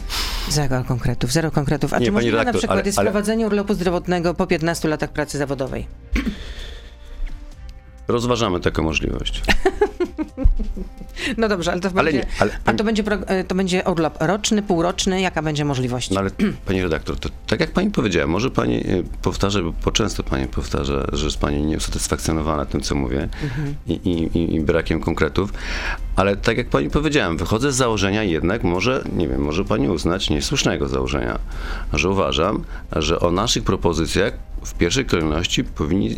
Zero 0.49 0.85
konkretów, 0.85 1.33
zero 1.33 1.51
konkretów. 1.51 1.93
A 1.93 1.99
Nie, 1.99 2.07
czy 2.07 2.13
możliwe 2.13 2.45
na 2.45 2.53
przykład 2.53 2.71
ale- 2.79 2.83
jest 2.87 2.99
ale- 2.99 3.11
wprowadzenie 3.11 3.47
urlopu 3.47 3.75
zdrowotnego 3.75 4.35
po 4.35 4.47
15 4.47 4.89
latach 4.89 5.13
pracy 5.13 5.39
zawodowej? 5.39 5.87
Rozważamy 8.11 8.61
taką 8.61 8.83
możliwość. 8.83 9.43
No 11.37 11.49
dobrze, 11.49 11.73
ale 11.73 11.81
to 11.81 11.89
Ale 11.95 12.05
będzie, 12.05 12.19
nie, 12.19 12.27
ale- 12.65 12.77
to 12.77 12.85
będzie, 12.85 13.03
e, 13.27 13.45
to 13.45 13.55
będzie 13.55 13.83
urlop 13.85 14.17
roczny, 14.21 14.63
półroczny, 14.63 15.21
jaka 15.21 15.43
będzie 15.43 15.65
możliwość? 15.65 16.11
No 16.11 16.21
ale 16.21 16.31
pani 16.67 16.83
redaktor, 16.83 17.17
to 17.19 17.29
tak 17.47 17.61
jak 17.61 17.71
pani 17.73 17.91
powiedziała, 17.91 18.27
może 18.27 18.51
pani 18.51 18.77
e, 18.77 19.03
powtarza, 19.23 19.63
bo 19.63 19.73
po 19.73 19.91
często 19.93 20.23
pani 20.23 20.47
powtarza, 20.49 21.07
że 21.13 21.25
jest 21.25 21.39
pani 21.39 21.63
nieusatysfakcjonowana 21.63 22.67
tym, 22.67 22.81
co 22.81 22.95
mówię 22.95 23.29
i, 23.87 23.93
i, 23.93 24.39
i, 24.39 24.55
i 24.55 24.61
brakiem 24.61 25.01
konkretów, 25.01 25.53
ale 26.17 26.37
tak 26.37 26.57
jak 26.59 26.69
pani 26.69 26.91
powiedziałem, 26.91 27.37
wychodzę 27.37 27.73
z 27.73 27.77
założenia 27.77 28.23
jednak, 28.23 28.65
może, 28.65 29.05
nie 29.17 29.29
wiem, 29.29 29.41
może 29.43 29.65
pani 29.65 29.89
uznać 29.89 30.31
niesłusznego 30.31 30.89
założenia, 30.89 31.39
że 31.93 32.09
uważam, 32.09 32.65
że 32.93 33.21
o 33.21 33.31
naszych 33.31 33.65
propozycjach 33.65 34.33
w 34.65 34.75
pierwszej 34.75 35.05
kolejności 35.05 35.65
powinni 35.65 36.17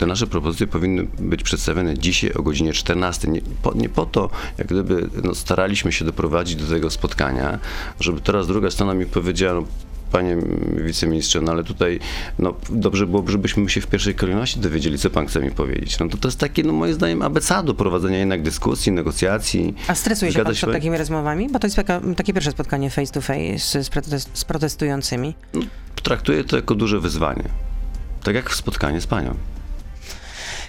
te 0.00 0.06
nasze 0.06 0.26
propozycje 0.26 0.66
powinny 0.66 1.06
być 1.18 1.42
przedstawione 1.42 1.98
dzisiaj 1.98 2.32
o 2.32 2.42
godzinie 2.42 2.72
14. 2.72 3.28
Nie 3.28 3.40
po, 3.62 3.74
nie 3.74 3.88
po 3.88 4.06
to, 4.06 4.30
jak 4.58 4.66
gdyby 4.66 5.08
no, 5.24 5.34
staraliśmy 5.34 5.92
się 5.92 6.04
doprowadzić 6.04 6.56
do 6.56 6.66
tego 6.66 6.90
spotkania, 6.90 7.58
żeby 8.00 8.20
teraz 8.20 8.46
druga 8.46 8.70
strona 8.70 8.94
mi 8.94 9.06
powiedziała, 9.06 9.60
no, 9.60 9.66
panie 10.12 10.36
wiceministrze, 10.84 11.40
no 11.40 11.52
ale 11.52 11.64
tutaj 11.64 12.00
no, 12.38 12.54
dobrze 12.70 13.06
byłoby, 13.06 13.32
żebyśmy 13.32 13.70
się 13.70 13.80
w 13.80 13.86
pierwszej 13.86 14.14
kolejności 14.14 14.60
dowiedzieli, 14.60 14.98
co 14.98 15.10
pan 15.10 15.26
chce 15.26 15.40
mi 15.40 15.50
powiedzieć. 15.50 15.98
No 15.98 16.08
to 16.08 16.16
to 16.16 16.28
jest 16.28 16.38
takie, 16.38 16.62
no 16.62 16.72
moim 16.72 16.94
zdaniem, 16.94 17.22
abecado 17.22 17.66
do 17.66 17.74
prowadzenia 17.74 18.18
jednak 18.18 18.42
dyskusji, 18.42 18.92
negocjacji. 18.92 19.74
A 19.88 19.94
stresuje 19.94 20.32
się 20.32 20.44
pan 20.44 20.54
przed 20.54 20.72
takimi 20.72 20.98
rozmowami? 20.98 21.48
Bo 21.48 21.58
to 21.58 21.66
jest 21.66 21.76
taka, 21.76 22.00
takie 22.16 22.32
pierwsze 22.32 22.50
spotkanie 22.50 22.90
face 22.90 23.12
to 23.12 23.20
face 23.20 23.84
z, 23.84 23.88
protest, 23.90 24.30
z 24.32 24.44
protestującymi. 24.44 25.34
No, 25.54 25.60
traktuję 26.02 26.44
to 26.44 26.56
jako 26.56 26.74
duże 26.74 27.00
wyzwanie. 27.00 27.44
Tak 28.22 28.34
jak 28.34 28.54
spotkanie 28.54 29.00
z 29.00 29.06
panią. 29.06 29.34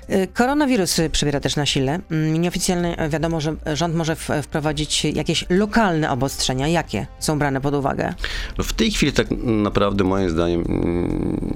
Y, 0.10 0.28
Koronawirus 0.34 1.02
przybiera 1.12 1.40
też 1.40 1.56
na 1.56 1.66
sile. 1.66 2.00
Mm, 2.12 2.42
Nieoficjalnie 2.42 3.06
y, 3.06 3.10
wiadomo, 3.10 3.42
że 3.42 3.56
rząd 3.74 3.96
może 3.96 4.16
wprowadzić 4.16 5.06
jakieś 5.06 5.46
lokalne 5.50 6.12
obostrzenia. 6.12 6.68
Jakie 6.68 7.08
są 7.20 7.40
brane 7.40 7.62
pod 7.62 7.74
uwagę? 7.74 8.14
No 8.58 8.64
w 8.64 8.74
tej 8.74 8.92
chwili 8.92 9.14
tak 9.14 9.28
naprawdę 9.44 10.04
moim 10.04 10.30
zdaniem 10.30 10.64
mm, 10.68 11.52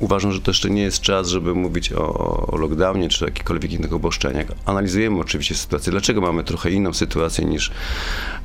uważam, 0.00 0.32
że 0.32 0.40
to 0.40 0.50
jeszcze 0.50 0.70
nie 0.70 0.82
jest 0.82 1.00
czas, 1.00 1.28
żeby 1.28 1.54
mówić 1.54 1.92
o, 1.92 2.14
o 2.46 2.56
lockdownie 2.56 3.08
czy 3.08 3.24
jakichkolwiek 3.24 3.72
innych 3.72 3.92
obostrzeniach. 3.92 4.46
Analizujemy 4.66 5.20
oczywiście 5.20 5.54
sytuację. 5.54 5.90
Dlaczego 5.90 6.20
mamy 6.20 6.44
trochę 6.44 6.70
inną 6.70 6.92
sytuację 6.92 7.44
niż, 7.44 7.70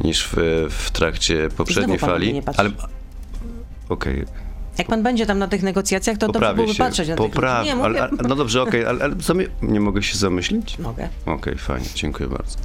niż 0.03 0.27
w, 0.27 0.35
w 0.69 0.91
trakcie 0.91 1.49
poprzedniej 1.57 1.99
fali? 1.99 2.41
Ale 2.57 2.69
okej, 3.89 4.25
Jak 4.81 4.87
pan 4.87 5.03
będzie 5.03 5.25
tam 5.25 5.39
na 5.39 5.47
tych 5.47 5.63
negocjacjach, 5.63 6.17
to 6.17 6.27
dobrze 6.27 6.33
poprawię 6.39 6.55
byłoby 6.55 6.73
się. 6.73 6.83
patrzeć 6.83 7.09
na 7.09 7.15
tych 7.15 7.25
Popraw, 7.25 7.59
ludzi. 7.65 7.75
Nie, 7.77 7.83
ale, 7.83 7.89
mówię. 7.89 8.01
ale, 8.19 8.29
no 8.29 8.35
dobrze, 8.35 8.61
okej, 8.61 8.85
ale, 8.85 9.03
ale 9.03 9.15
zamy- 9.15 9.47
nie 9.61 9.79
mogę 9.79 10.03
się 10.03 10.17
zamyślić? 10.17 10.79
Mogę. 10.79 11.09
Okej, 11.25 11.57
fajnie, 11.57 11.87
dziękuję 11.95 12.29
bardzo. 12.29 12.57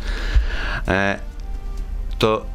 E, 0.88 1.18
to 2.18 2.46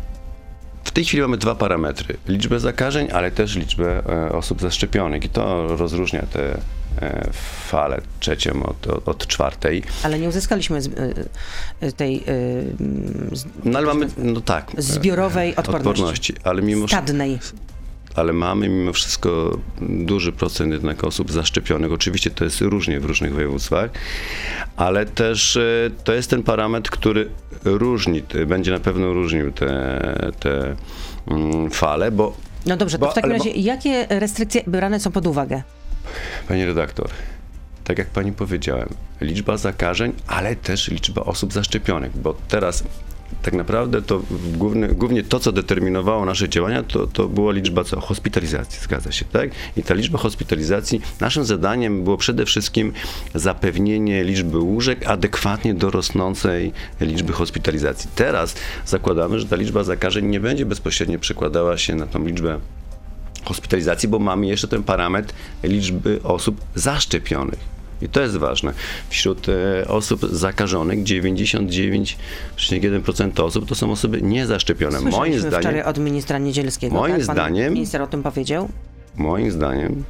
w 0.84 0.92
tej 0.92 1.06
chwili 1.06 1.22
mamy 1.22 1.38
dwa 1.38 1.56
parametry. 1.56 2.18
Liczbę 2.28 2.60
zakażeń, 2.60 3.08
ale 3.14 3.32
też 3.32 3.56
liczbę 3.56 4.04
e, 4.10 4.32
osób 4.32 4.62
zaszczepionych 4.62 5.26
i 5.26 5.30
to 5.30 5.68
rozróżnia 5.78 6.22
te 6.34 6.58
e, 7.02 7.30
falę 7.68 8.02
trzecią 8.20 8.64
od, 8.64 8.88
od, 8.88 9.08
od 9.08 9.28
czwartej. 9.28 9.84
Ale 10.04 10.20
nie 10.20 10.30
uzyskaliśmy 10.30 10.82
z, 10.82 10.88
y, 10.88 10.92
y, 11.84 11.92
tej 11.92 12.18
y, 12.18 12.24
z, 13.32 13.46
No 13.66 13.78
ale 13.78 13.88
mamy, 13.88 14.08
no 14.18 14.42
tak. 14.42 14.72
e, 14.78 14.82
zbiorowej 14.82 15.56
odporności. 15.56 15.90
odporności 15.90 16.34
ale 16.44 16.62
mimo 16.62 16.88
stadnej. 16.88 17.40
Ale 18.16 18.34
mamy 18.34 18.70
mimo 18.70 18.94
wszystko 18.94 19.58
duży 19.82 20.32
procent 20.32 20.74
jednak 20.74 21.04
osób 21.04 21.32
zaszczepionych. 21.32 21.92
Oczywiście 21.92 22.30
to 22.30 22.44
jest 22.44 22.62
różnie 22.62 23.00
w 23.00 23.06
różnych 23.06 23.34
województwach, 23.34 23.90
ale 24.76 25.06
też 25.06 25.58
e, 25.58 25.90
to 26.04 26.14
jest 26.14 26.30
ten 26.30 26.44
parametr, 26.44 26.90
który 26.90 27.30
różni, 27.64 28.24
będzie 28.48 28.72
na 28.72 28.80
pewno 28.80 29.14
różnił 29.14 29.52
te, 29.52 30.32
te 30.40 30.76
mm, 31.28 31.72
fale, 31.72 32.12
bo 32.12 32.38
No 32.66 32.78
dobrze, 32.78 32.98
to 32.98 33.06
Bo- 33.06 33.12
w 33.12 33.16
takim 33.16 33.30
ale 33.32 33.40
bo- 33.40 33.46
razie 33.46 33.60
jakie 33.60 34.06
restrykcje 34.10 34.64
brane 34.68 35.00
są 35.00 35.12
pod 35.12 35.28
uwagę? 35.28 35.64
Pani 36.48 36.66
redaktor, 36.66 37.10
tak 37.84 37.98
jak 37.98 38.08
pani 38.08 38.32
powiedziałem, 38.32 38.90
liczba 39.22 39.58
zakażeń, 39.58 40.14
ale 40.28 40.56
też 40.56 40.88
liczba 40.88 41.22
osób 41.22 41.54
zaszczepionych, 41.54 42.18
bo 42.18 42.36
teraz 42.48 42.84
tak 43.42 43.54
naprawdę 43.54 44.02
to 44.02 44.22
główny, 44.54 44.88
głównie 44.88 45.24
to, 45.24 45.40
co 45.40 45.52
determinowało 45.52 46.26
nasze 46.26 46.50
działania, 46.50 46.84
to, 46.84 47.08
to 47.08 47.28
była 47.28 47.52
liczba 47.52 47.84
co? 47.84 48.00
Hospitalizacji, 48.00 48.80
zgadza 48.84 49.12
się, 49.12 49.26
tak? 49.26 49.50
I 49.78 49.84
ta 49.84 49.94
liczba 49.94 50.18
hospitalizacji, 50.18 51.02
naszym 51.20 51.46
zadaniem 51.46 52.04
było 52.04 52.18
przede 52.18 52.46
wszystkim 52.46 52.94
zapewnienie 53.36 54.24
liczby 54.24 54.58
łóżek 54.58 55.08
adekwatnie 55.08 55.74
do 55.74 55.92
rosnącej 55.92 56.74
liczby 57.02 57.34
hospitalizacji. 57.34 58.10
Teraz 58.16 58.56
zakładamy, 58.86 59.40
że 59.40 59.46
ta 59.46 59.56
liczba 59.56 59.84
zakażeń 59.84 60.26
nie 60.26 60.40
będzie 60.40 60.66
bezpośrednio 60.66 61.20
przekładała 61.20 61.78
się 61.78 61.96
na 61.96 62.08
tą 62.08 62.26
liczbę 62.26 62.60
hospitalizacji, 63.44 64.10
bo 64.10 64.20
mamy 64.20 64.48
jeszcze 64.48 64.68
ten 64.68 64.84
parametr 64.84 65.34
liczby 65.64 66.20
osób 66.24 66.62
zaszczepionych. 66.76 67.81
I 68.02 68.10
to 68.10 68.22
jest 68.22 68.38
ważne. 68.38 68.74
Wśród 69.10 69.48
e, 69.50 69.88
osób 69.88 70.22
zakażonych 70.32 71.04
99,1% 71.04 73.44
osób 73.44 73.70
to 73.70 73.76
są 73.76 73.92
osoby 73.92 74.22
niezaszczepione. 74.22 75.02
Moim 75.02 75.40
zdaniem, 75.40 75.60
wczoraj 75.62 75.84
od 75.84 75.98
ministra 75.98 76.38
Niedzielskiego. 76.38 76.96
moim 76.96 77.14
tak? 77.16 77.24
Zdaniem- 77.24 77.74
Minister 77.74 78.02
o 78.02 78.08
tym 78.08 78.24
powiedział. 78.24 78.70
moim 79.16 79.52
zdaniem 79.52 80.04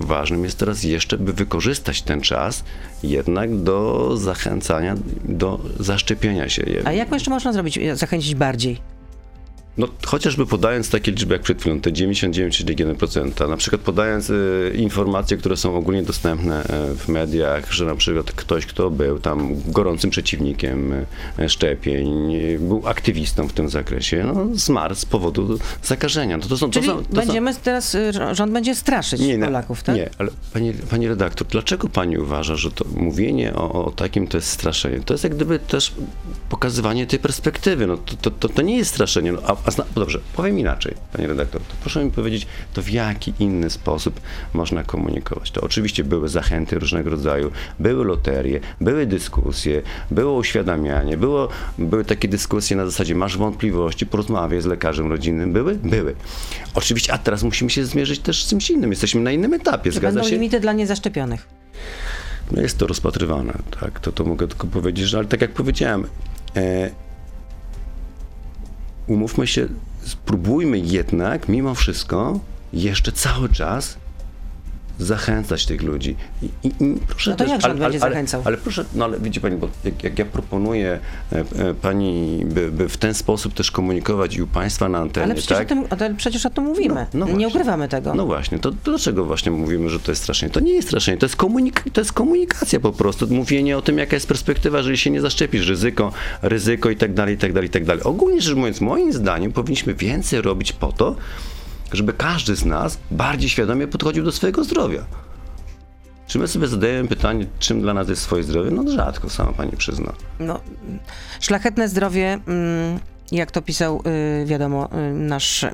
ważnym 0.00 0.44
jest 0.44 0.58
teraz 0.58 0.82
jeszcze, 0.82 1.18
by 1.18 1.32
wykorzystać 1.32 2.02
ten 2.02 2.20
czas 2.20 2.64
jednak 3.02 3.56
do 3.56 4.10
zachęcania, 4.16 4.94
do 5.24 5.60
zaszczepienia 5.80 6.48
się. 6.48 6.64
A 6.84 6.92
jak 6.92 7.12
jeszcze 7.12 7.30
można 7.30 7.52
zrobić, 7.52 7.78
zachęcić 7.94 8.34
bardziej? 8.34 8.78
No, 9.78 9.88
chociażby 10.06 10.46
podając 10.46 10.90
takie 10.90 11.10
liczby 11.10 11.34
jak 11.34 11.42
przed 11.42 11.60
chwilą, 11.60 11.80
te 11.80 11.90
99,1%, 11.90 13.48
na 13.48 13.56
przykład 13.56 13.82
podając 13.82 14.30
y, 14.30 14.72
informacje, 14.76 15.36
które 15.36 15.56
są 15.56 15.76
ogólnie 15.76 16.02
dostępne 16.02 16.64
y, 16.64 16.96
w 16.96 17.08
mediach, 17.08 17.72
że 17.72 17.84
na 17.84 17.94
przykład 17.94 18.32
ktoś, 18.32 18.66
kto 18.66 18.90
był 18.90 19.18
tam 19.18 19.62
gorącym 19.66 20.10
przeciwnikiem 20.10 20.92
y, 21.38 21.48
szczepień, 21.48 22.36
był 22.58 22.88
aktywistą 22.88 23.48
w 23.48 23.52
tym 23.52 23.68
zakresie, 23.68 24.24
no, 24.34 24.46
zmarł 24.52 24.94
z 24.94 25.04
powodu 25.04 25.58
zakażenia. 25.82 26.36
No, 26.36 26.46
to 26.46 26.56
są, 26.56 26.70
Czyli 26.70 26.86
to 26.86 26.92
są, 26.92 27.04
to 27.04 27.16
będziemy 27.16 27.54
są... 27.54 27.60
teraz, 27.62 27.96
rząd 28.32 28.52
będzie 28.52 28.74
straszyć 28.74 29.20
nie, 29.20 29.38
Polaków, 29.38 29.82
tak? 29.82 29.96
Nie, 29.96 30.10
ale 30.18 30.30
pani, 30.52 30.72
pani 30.72 31.08
redaktor, 31.08 31.46
dlaczego 31.46 31.88
pani 31.88 32.18
uważa, 32.18 32.56
że 32.56 32.70
to 32.70 32.84
mówienie 32.96 33.54
o, 33.54 33.84
o 33.84 33.90
takim 33.90 34.26
to 34.26 34.36
jest 34.36 34.48
straszenie? 34.48 35.00
To 35.00 35.14
jest 35.14 35.24
jak 35.24 35.34
gdyby 35.34 35.58
też 35.58 35.94
pokazywanie 36.48 37.06
tej 37.06 37.18
perspektywy. 37.18 37.86
No, 37.86 37.96
to, 37.96 38.16
to, 38.16 38.30
to, 38.30 38.48
to 38.48 38.62
nie 38.62 38.76
jest 38.76 38.90
straszenie. 38.90 39.32
No, 39.32 39.38
a, 39.46 39.67
a 39.68 39.70
zna, 39.70 39.84
dobrze, 39.94 40.20
powiem 40.36 40.58
inaczej, 40.58 40.94
panie 41.12 41.26
redaktor. 41.26 41.60
To 41.62 41.74
proszę 41.80 42.04
mi 42.04 42.10
powiedzieć, 42.10 42.46
to 42.74 42.82
w 42.82 42.90
jaki 42.90 43.32
inny 43.38 43.70
sposób 43.70 44.20
można 44.52 44.84
komunikować? 44.84 45.50
To 45.50 45.60
oczywiście 45.60 46.04
były 46.04 46.28
zachęty 46.28 46.78
różnego 46.78 47.10
rodzaju, 47.10 47.50
były 47.78 48.04
loterie, 48.04 48.60
były 48.80 49.06
dyskusje, 49.06 49.82
było 50.10 50.32
uświadamianie, 50.32 51.16
było, 51.16 51.48
były 51.78 52.04
takie 52.04 52.28
dyskusje 52.28 52.76
na 52.76 52.84
zasadzie 52.86 53.14
masz 53.14 53.36
wątpliwości, 53.36 54.06
porozmawiaj 54.06 54.60
z 54.60 54.66
lekarzem 54.66 55.10
rodzinnym. 55.10 55.52
Były? 55.52 55.74
Były. 55.74 56.14
Oczywiście, 56.74 57.12
a 57.12 57.18
teraz 57.18 57.42
musimy 57.42 57.70
się 57.70 57.84
zmierzyć 57.84 58.20
też 58.20 58.44
z 58.44 58.48
czymś 58.50 58.70
innym. 58.70 58.90
Jesteśmy 58.90 59.20
na 59.20 59.32
innym 59.32 59.54
etapie, 59.54 59.90
Czy 59.90 59.96
zgadza 59.96 60.14
będą 60.14 60.28
się? 60.28 60.34
limity 60.34 60.60
dla 60.60 60.72
niezaszczepionych? 60.72 61.48
No 62.52 62.62
jest 62.62 62.78
to 62.78 62.86
rozpatrywane, 62.86 63.52
tak, 63.80 64.00
to, 64.00 64.12
to 64.12 64.24
mogę 64.24 64.48
tylko 64.48 64.66
powiedzieć, 64.66 65.08
że, 65.08 65.18
ale 65.18 65.26
tak 65.26 65.40
jak 65.40 65.52
powiedziałem, 65.52 66.06
e, 66.56 66.90
umówmy 69.08 69.46
się, 69.46 69.68
spróbujmy 70.02 70.78
jednak 70.78 71.48
mimo 71.48 71.74
wszystko 71.74 72.40
jeszcze 72.72 73.12
cały 73.12 73.48
czas 73.48 73.98
zachęcać 74.98 75.66
tych 75.66 75.82
ludzi. 75.82 76.16
I, 76.42 76.46
i, 76.46 76.68
i 76.68 76.94
proszę 77.08 77.30
no 77.30 77.36
to 77.36 77.44
też, 77.44 77.52
jak 77.52 77.60
rząd 77.60 77.80
będzie 77.80 78.02
ale, 78.02 78.10
zachęcał? 78.10 78.40
Ale, 78.40 78.46
ale, 78.46 78.56
proszę, 78.56 78.84
no 78.94 79.04
ale 79.04 79.20
widzi 79.20 79.40
pani, 79.40 79.56
bo 79.56 79.68
jak, 79.84 80.04
jak 80.04 80.18
ja 80.18 80.24
proponuję 80.24 80.98
e, 81.32 81.40
e, 81.40 81.74
pani, 81.74 82.42
by, 82.44 82.72
by 82.72 82.88
w 82.88 82.96
ten 82.96 83.14
sposób 83.14 83.54
też 83.54 83.70
komunikować 83.70 84.36
i 84.36 84.42
u 84.42 84.46
państwa 84.46 84.88
na 84.88 84.98
antenie, 84.98 85.24
ale 85.24 85.34
przecież, 85.34 85.58
tak? 85.58 85.66
o 85.66 85.68
tym, 85.68 85.84
ale 85.90 86.14
przecież 86.14 86.46
o 86.46 86.50
tym 86.50 86.64
mówimy. 86.64 87.06
No, 87.14 87.26
no 87.26 87.36
nie 87.36 87.48
ukrywamy 87.48 87.88
tego. 87.88 88.14
No 88.14 88.26
właśnie, 88.26 88.58
to 88.58 88.70
dlaczego 88.70 89.24
właśnie 89.24 89.52
mówimy, 89.52 89.88
że 89.88 90.00
to 90.00 90.12
jest 90.12 90.22
straszenie? 90.22 90.52
To 90.52 90.60
nie 90.60 90.72
jest 90.72 90.88
straszenie, 90.88 91.18
to 91.18 91.26
jest, 91.26 91.36
komunik- 91.36 91.90
to 91.92 92.00
jest 92.00 92.12
komunikacja 92.12 92.80
po 92.80 92.92
prostu, 92.92 93.26
mówienie 93.26 93.78
o 93.78 93.82
tym, 93.82 93.98
jaka 93.98 94.16
jest 94.16 94.28
perspektywa, 94.28 94.78
jeżeli 94.78 94.98
się 94.98 95.10
nie 95.10 95.20
zaszczepisz, 95.20 95.68
ryzyko, 95.68 96.12
ryzyko 96.42 96.90
i 96.90 96.96
tak 96.96 97.14
dalej, 97.14 97.34
i 97.34 97.38
tak 97.38 97.52
dalej, 97.52 97.68
i 97.68 97.70
tak 97.70 97.84
dalej. 97.84 98.02
Ogólnie 98.04 98.40
rzecz 98.40 98.54
mówiąc, 98.54 98.80
moim 98.80 99.12
zdaniem 99.12 99.52
powinniśmy 99.52 99.94
więcej 99.94 100.42
robić 100.42 100.72
po 100.72 100.92
to, 100.92 101.16
żeby 101.92 102.12
każdy 102.12 102.56
z 102.56 102.64
nas 102.64 102.98
bardziej 103.10 103.48
świadomie 103.50 103.88
podchodził 103.88 104.24
do 104.24 104.32
swojego 104.32 104.64
zdrowia. 104.64 105.04
Czy 106.26 106.38
my 106.38 106.48
sobie 106.48 106.66
zadajemy 106.66 107.08
pytanie, 107.08 107.46
czym 107.58 107.80
dla 107.82 107.94
nas 107.94 108.08
jest 108.08 108.22
swoje 108.22 108.42
zdrowie? 108.42 108.70
No 108.70 108.90
rzadko, 108.90 109.30
sama 109.30 109.52
pani 109.52 109.72
przyzna. 109.76 110.12
No, 110.40 110.60
szlachetne 111.40 111.88
zdrowie, 111.88 112.38
mm, 112.46 113.00
jak 113.32 113.50
to 113.50 113.62
pisał, 113.62 114.02
y, 114.42 114.46
wiadomo, 114.46 114.88
y, 114.92 115.12
nasz... 115.14 115.64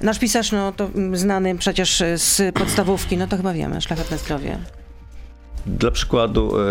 Nasz 0.00 0.18
pisarz, 0.18 0.52
no 0.52 0.72
to 0.72 0.84
mm, 0.84 1.16
znany 1.16 1.58
przecież 1.58 2.02
z 2.16 2.54
podstawówki, 2.54 3.16
no 3.16 3.26
to 3.26 3.36
chyba 3.36 3.52
wiemy, 3.52 3.80
szlachetne 3.80 4.18
zdrowie. 4.18 4.58
Dla 5.66 5.90
przykładu, 5.90 6.60
e, 6.60 6.62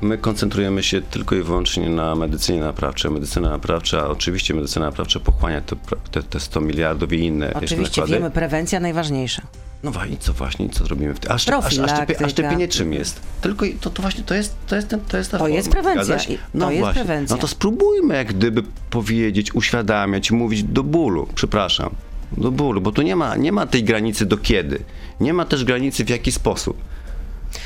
my 0.00 0.18
koncentrujemy 0.18 0.82
się 0.82 1.02
tylko 1.02 1.34
i 1.34 1.42
wyłącznie 1.42 1.90
na 1.90 2.14
medycynie 2.14 2.60
naprawczej. 2.60 3.10
Medycyna 3.10 3.48
naprawcza, 3.50 4.08
oczywiście 4.08 4.54
medycyna 4.54 4.86
naprawcza 4.86 5.20
pochłania 5.20 5.60
te, 5.60 5.76
te, 6.10 6.22
te 6.22 6.40
100 6.40 6.60
miliardów 6.60 7.12
i 7.12 7.16
inne 7.18 7.54
Oczywiście 7.54 8.02
wiemy, 8.06 8.30
prewencja 8.30 8.80
najważniejsza. 8.80 9.42
No 9.82 9.92
i 10.10 10.16
co 10.16 10.32
właśnie, 10.32 10.68
co 10.68 10.84
robimy 10.88 11.14
w 11.14 11.20
tym? 11.20 11.32
A, 11.32 11.38
szczep, 11.38 11.54
a, 11.54 11.58
a, 11.58 11.70
szczepie, 11.70 11.82
a 11.82 11.96
Profilaktyka. 11.96 12.28
szczepienie 12.28 12.68
czym 12.68 12.92
jest? 12.92 13.20
Tylko 13.40 13.66
to, 13.80 13.90
to 13.90 14.02
właśnie 14.02 14.24
to 14.24 14.34
jest, 14.34 14.54
to 14.66 14.76
jest, 14.76 14.88
ten, 14.88 15.00
to 15.00 15.16
jest 15.16 15.30
ta 15.30 15.38
To 15.38 15.44
forma. 15.44 15.56
jest 15.56 15.70
prewencja 15.70 16.16
i- 16.16 16.36
to 16.38 16.42
No 16.54 16.70
jest 16.70 16.80
właśnie. 16.80 17.04
prewencja. 17.04 17.36
No 17.36 17.40
to 17.42 17.48
spróbujmy 17.48 18.14
jak 18.14 18.32
gdyby 18.32 18.62
powiedzieć, 18.90 19.54
uświadamiać, 19.54 20.30
mówić 20.30 20.62
do 20.62 20.82
bólu, 20.82 21.28
przepraszam, 21.34 21.90
do 22.36 22.50
bólu, 22.50 22.80
bo 22.80 22.92
tu 22.92 23.02
nie 23.02 23.16
ma, 23.16 23.36
nie 23.36 23.52
ma 23.52 23.66
tej 23.66 23.84
granicy 23.84 24.26
do 24.26 24.36
kiedy. 24.36 24.78
Nie 25.20 25.32
ma 25.32 25.44
też 25.44 25.64
granicy 25.64 26.04
w 26.04 26.08
jaki 26.08 26.32
sposób. 26.32 26.76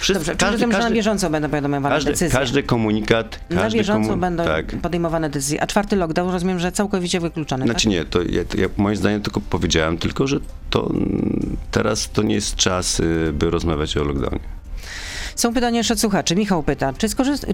Wszyscy, 0.00 0.14
Dobrze, 0.14 0.36
każdy, 0.36 0.58
że 0.72 0.78
na 0.78 0.90
bieżąco 0.90 1.30
będą 1.30 1.48
podejmowane 1.48 1.94
każdy, 1.94 2.10
decyzje. 2.10 2.38
każdy 2.38 2.62
komunikat, 2.62 3.40
każdy 3.48 3.54
na 3.54 3.70
bieżąco 3.70 4.08
komu- 4.10 4.20
będą 4.20 4.44
tak. 4.44 4.66
podejmowane 4.66 5.30
decyzje. 5.30 5.62
A 5.62 5.66
czwarty 5.66 5.96
lockdown 5.96 6.30
rozumiem, 6.32 6.58
że 6.58 6.72
całkowicie 6.72 7.20
wykluczony, 7.20 7.64
Znaczy 7.64 7.84
tak? 7.84 7.92
nie, 7.92 8.04
to 8.04 8.22
ja, 8.22 8.44
to 8.44 8.56
ja 8.60 8.66
moim 8.76 8.96
zdaniem 8.96 9.22
tylko 9.22 9.40
powiedziałem 9.40 9.98
tylko, 9.98 10.26
że 10.26 10.36
to 10.70 10.92
teraz 11.70 12.10
to 12.12 12.22
nie 12.22 12.34
jest 12.34 12.56
czas, 12.56 13.00
y, 13.00 13.30
by 13.32 13.50
rozmawiać 13.50 13.96
o 13.96 14.04
lockdownie. 14.04 14.40
Są 15.36 15.54
pytania 15.54 15.78
jeszcze 15.78 15.96
słuchaczy. 15.96 16.36
Michał 16.36 16.62
pyta, 16.62 16.92
czy, 16.92 17.06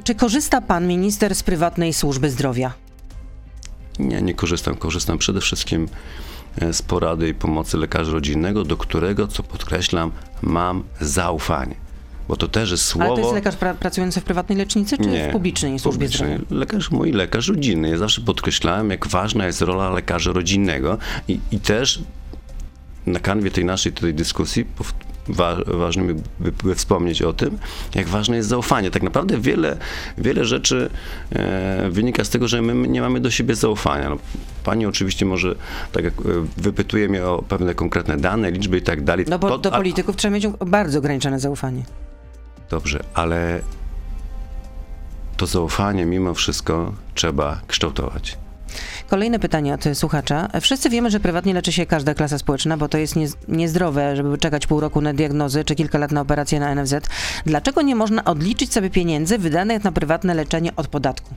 czy 0.05 0.15
korzysta 0.15 0.61
pan 0.61 0.87
minister 0.87 1.35
z 1.35 1.43
prywatnej 1.43 1.93
służby 1.93 2.31
zdrowia? 2.31 2.73
Nie, 3.99 4.23
nie 4.23 4.35
korzystam. 4.35 4.75
Korzystam 4.77 5.19
przede 5.19 5.41
wszystkim 5.41 5.89
e, 6.61 6.73
z 6.73 6.83
porady 6.83 7.29
i 7.29 7.35
pomocy 7.35 7.77
lekarza 7.77 8.13
rodzinnego, 8.13 8.65
do 8.65 8.77
którego, 8.77 9.29
co 9.29 9.43
podkreślam, 9.43 10.13
mam 10.43 10.83
zaufanie. 11.01 11.75
Bo 12.33 12.37
to 12.37 12.49
też 12.49 12.71
jest 12.71 12.85
słowo... 12.85 13.07
Ale 13.07 13.15
to 13.17 13.21
jest 13.21 13.35
lekarz 13.35 13.55
pra- 13.57 13.75
pracujący 13.75 14.21
w 14.21 14.25
prywatnej 14.25 14.59
lecznicy, 14.59 14.97
czy 14.99 15.09
Nie, 15.09 15.29
w 15.29 15.33
publicznej 15.33 15.79
służbie 15.79 16.07
publicznej. 16.07 16.37
zdrowia? 16.37 16.61
Lekarz, 16.61 16.91
mój 16.91 17.13
lekarz 17.13 17.49
rodzinny. 17.49 17.89
Ja 17.91 17.99
zawsze 17.99 18.21
podkreślałem, 18.21 18.91
jak 18.91 19.07
ważna 19.07 19.47
jest 19.47 19.61
rola 19.61 19.91
lekarza 19.91 20.33
rodzinnego 20.33 20.99
i, 21.29 21.41
i 21.53 21.61
też 21.61 22.03
na 23.07 23.21
kanwie 23.21 23.51
tej 23.51 23.65
naszej 23.65 23.93
tutaj 23.93 24.15
dyskusji 24.15 24.65
wa, 25.29 25.57
ważne 25.67 26.03
by, 26.05 26.15
by, 26.41 26.53
by 26.65 26.75
wspomnieć 26.75 27.23
o 27.23 27.33
tym, 27.33 27.59
jak 27.95 28.09
ważne 28.09 28.37
jest 28.37 28.49
zaufanie. 28.49 28.91
Tak 28.91 29.03
naprawdę 29.03 29.41
wiele, 29.41 29.77
wiele 30.19 30.45
rzeczy 30.45 30.91
e, 31.33 31.89
wynika 31.91 32.25
z 32.25 32.31
tego, 32.31 32.49
że 32.49 32.63
my 32.63 32.89
nie 32.89 33.01
mamy 33.01 33.21
do 33.21 33.31
siebie 33.31 33.55
zaufania. 33.55 34.11
No, 34.11 34.17
pani 34.65 34.87
oczywiście 34.87 35.27
może, 35.27 35.55
tak 35.93 36.05
jak 36.05 36.15
e, 36.15 36.23
wypytuje 36.57 37.09
mnie 37.09 37.25
o 37.25 37.43
pewne 37.49 37.75
konkretne 37.75 38.17
dane, 38.17 38.51
liczby 38.51 38.79
i 38.79 38.83
tak 38.83 39.05
dalej. 39.05 39.25
No 39.29 39.39
bo 39.39 39.49
To- 39.49 39.59
do 39.59 39.73
a- 39.75 39.77
polityków 39.77 40.17
trzeba 40.17 40.35
mieć 40.35 40.47
bardzo 40.67 40.99
ograniczone 40.99 41.41
zaufanie. 41.41 41.83
Dobrze, 42.73 43.05
ale 43.15 43.61
to 45.37 45.47
zaufanie 45.47 46.05
mimo 46.05 46.35
wszystko 46.35 46.93
trzeba 47.15 47.61
kształtować. 47.67 48.39
Kolejne 49.09 49.39
pytanie 49.39 49.75
od 49.75 49.85
słuchacza. 49.95 50.49
Wszyscy 50.61 50.91
wiemy, 50.91 51.11
że 51.11 51.21
prywatnie 51.21 51.55
leczy 51.55 51.73
się 51.73 51.87
każda 51.87 52.15
klasa 52.15 52.39
społeczna, 52.39 52.77
bo 52.77 52.89
to 52.89 52.99
jest 52.99 53.17
nie, 53.17 53.27
niezdrowe, 53.49 54.17
żeby 54.17 54.39
czekać 54.39 54.67
pół 54.67 54.81
roku 54.81 55.01
na 55.01 55.15
diagnozy 55.15 55.65
czy 55.65 55.75
kilka 55.75 55.99
lat 55.99 56.13
na 56.13 56.21
operację 56.21 56.61
na 56.61 56.75
NFZ. 56.75 56.95
Dlaczego 57.47 57.83
nie 57.83 57.95
można 57.95 58.25
odliczyć 58.25 58.73
sobie 58.73 58.91
pieniędzy 58.91 59.39
wydanych 59.39 59.85
na 59.85 59.93
prywatne 59.93 60.35
leczenie 60.35 60.77
od 60.77 60.89
podatku? 60.89 61.35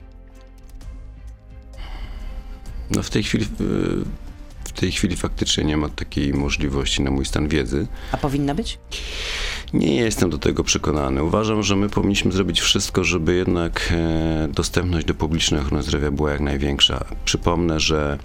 No 2.91 3.03
w 3.03 3.09
tej 3.09 3.23
chwili, 3.23 3.45
y, 3.45 4.24
tej 4.75 4.91
chwili 4.91 5.15
faktycznie 5.15 5.63
nie 5.63 5.77
ma 5.77 5.89
takiej 5.89 6.33
możliwości 6.33 7.01
na 7.01 7.11
mój 7.11 7.25
stan 7.25 7.47
wiedzy. 7.47 7.87
A 8.11 8.17
powinna 8.17 8.55
być? 8.55 8.79
Nie 9.73 9.95
jestem 9.95 10.29
do 10.29 10.37
tego 10.37 10.63
przekonany. 10.63 11.23
Uważam, 11.23 11.63
że 11.63 11.75
my 11.75 11.89
powinniśmy 11.89 12.31
zrobić 12.31 12.61
wszystko, 12.61 13.03
żeby 13.03 13.35
jednak 13.35 13.93
e, 13.93 14.47
dostępność 14.47 15.05
do 15.05 15.13
publicznej 15.13 15.61
ochrony 15.61 15.83
zdrowia 15.83 16.11
była 16.11 16.31
jak 16.31 16.41
największa. 16.41 17.05
Przypomnę, 17.25 17.79
że 17.79 18.17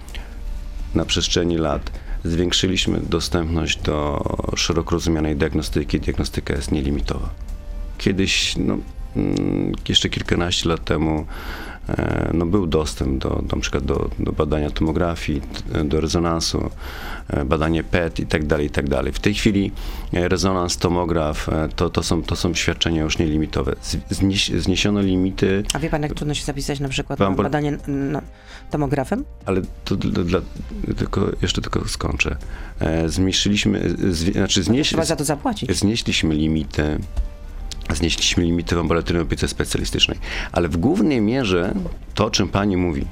na 0.95 1.05
przestrzeni 1.05 1.59
lat 1.59 1.91
zwiększyliśmy 2.25 3.01
dostępność 3.01 3.79
do 3.83 4.23
szeroko 4.57 4.91
rozumianej 4.91 5.37
diagnostyki. 5.37 6.01
Diagnostyka 6.01 6.55
jest 6.55 6.73
nielimitowa. 6.73 7.29
Kiedyś, 7.99 8.55
no, 8.57 8.79
mm, 9.17 9.73
jeszcze 9.89 10.09
kilkanaście 10.09 10.69
lat 10.69 10.85
temu, 10.85 11.27
no, 12.35 12.47
był 12.47 12.67
dostęp 12.67 13.19
do, 13.23 13.29
do, 13.29 13.57
na 13.57 13.63
przykład 13.63 13.85
do, 13.85 14.11
do 14.19 14.33
badania 14.33 14.71
tomografii, 14.71 15.43
do 15.85 16.01
rezonansu, 16.01 16.71
e, 17.29 17.45
badanie 17.45 17.85
PET 17.85 18.21
i 18.21 18.27
tak 18.27 18.47
dalej, 18.47 18.67
i 18.67 18.71
tak 18.71 18.89
dalej. 18.89 19.13
W 19.13 19.19
tej 19.19 19.35
chwili 19.35 19.73
e, 20.15 20.29
rezonans, 20.29 20.77
tomograf 20.77 21.49
e, 21.49 21.69
to, 21.77 21.91
to, 21.91 22.03
są, 22.03 22.23
to 22.23 22.37
są 22.37 22.55
świadczenia 22.55 23.03
już 23.03 23.19
nielimitowe. 23.19 23.75
Z- 23.83 23.97
Znieś, 24.11 24.49
zniesiono 24.49 25.01
limity, 25.03 25.63
A 25.75 25.79
wie 25.79 25.91
pan, 25.91 26.03
jak 26.03 26.15
trudno 26.15 26.35
się 26.35 26.45
zapisać 26.45 26.81
na 26.81 26.89
przykład 26.89 27.19
Pan 27.19 27.37
na 27.37 27.43
badanie 27.43 27.79
no, 27.89 28.21
tomografem? 28.71 29.25
ale 29.47 29.63
to 29.85 29.97
dla, 29.97 30.25
dla, 30.25 30.41
tylko, 30.97 31.27
jeszcze 31.43 31.63
tylko 31.63 31.89
skończę. 31.89 32.37
E, 32.81 33.09
Zmniejszyliśmy, 33.09 33.81
e, 34.09 34.13
zwi, 34.13 34.33
znaczy 34.33 34.63
znieś, 34.63 34.89
Trzeba 34.89 35.05
za 35.05 35.17
to 35.17 35.25
zapłacić. 35.25 35.77
znieśliśmy 35.79 36.35
limity, 36.35 36.99
znieśliśmy 37.95 38.45
limity 38.45 38.79
ambulatoryjnej 38.79 39.27
opiece 39.27 39.49
specjalistycznej, 39.49 40.19
ale 40.53 40.69
w 40.69 40.77
głównej 40.77 41.21
mierze 41.21 41.75
to, 42.15 42.27
o 42.27 42.31
czym 42.31 42.49
pani 42.49 42.77
mówi, 42.77 43.07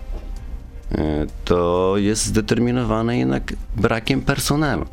e, 0.93 1.27
to 1.45 1.95
jest 1.97 2.25
zdeterminowane 2.25 3.19
jednak 3.19 3.53
brakiem 3.77 4.21
personelu. 4.21 4.87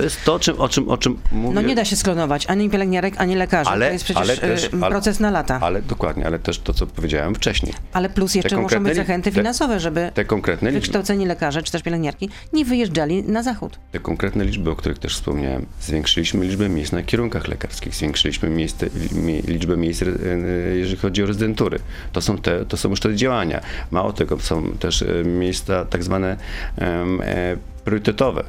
To 0.00 0.04
jest 0.04 0.24
to, 0.24 0.38
czym, 0.38 0.60
o, 0.60 0.68
czym, 0.68 0.88
o 0.88 0.96
czym 0.98 1.18
mówię. 1.32 1.54
No 1.54 1.60
nie 1.62 1.74
da 1.74 1.84
się 1.84 1.96
sklonować 1.96 2.46
ani 2.46 2.70
pielęgniarek, 2.70 3.14
ani 3.18 3.34
lekarzy. 3.36 3.70
Ale- 3.70 3.86
to 3.86 3.92
jest 3.92 4.04
przecież 4.04 4.22
ale 4.22 4.36
też- 4.36 4.64
y, 4.64 4.68
ale- 4.80 4.90
proces 4.90 5.20
na 5.20 5.30
lata. 5.30 5.54
Ale, 5.54 5.64
Ale 5.66 5.82
dokładnie, 5.82 6.26
ale 6.26 6.38
też 6.38 6.58
to, 6.58 6.74
co 6.74 6.86
powiedziałem 6.86 7.34
wcześniej. 7.34 7.72
plus 8.14 8.34
jeszcze 8.34 8.56
muszą 8.56 8.84
być 8.84 8.96
zachęty 8.96 9.30
finansowe, 9.32 9.80
żeby 9.80 10.10
Te 10.14 10.24
konkretne 10.24 10.72
wykształceni 10.72 11.26
lekarze 11.26 11.62
czy 11.62 11.72
też 11.72 11.82
pielęgniarki 11.82 12.28
nie 12.52 12.64
wyjeżdżali 12.64 13.22
na 13.22 13.42
zachód. 13.42 13.78
te 13.92 13.98
konkretne 14.00 14.44
liczby, 14.44 14.70
o 14.70 14.76
których 14.76 14.98
też 14.98 15.14
wspomniałem, 15.14 15.66
zwiększyliśmy 15.80 16.44
liczbę 16.44 16.68
miejsc 16.68 16.92
na 16.92 17.02
kierunkach 17.02 17.48
lekarskich, 17.48 17.94
zwiększyliśmy 17.94 18.50
miejsce, 18.50 18.86
mi- 19.12 19.42
liczbę 19.42 19.76
miejsc, 19.76 20.02
e, 20.02 20.06
jeżeli 20.76 20.96
chodzi 20.96 21.22
o 21.22 21.26
rezydentury. 21.26 21.78
To 22.12 22.20
są, 22.20 22.38
te, 22.38 22.64
to 22.66 22.76
są 22.76 22.88
już 22.90 23.00
te 23.00 23.16
działania. 23.16 23.60
Mało 23.90 24.12
tego, 24.12 24.38
są 24.40 24.72
też 24.72 25.02
e, 25.02 25.24
miejsca 25.24 25.84
tak 25.84 26.02
zwane 26.04 26.36
e, 26.78 27.56
priorytetowe. 27.84 28.44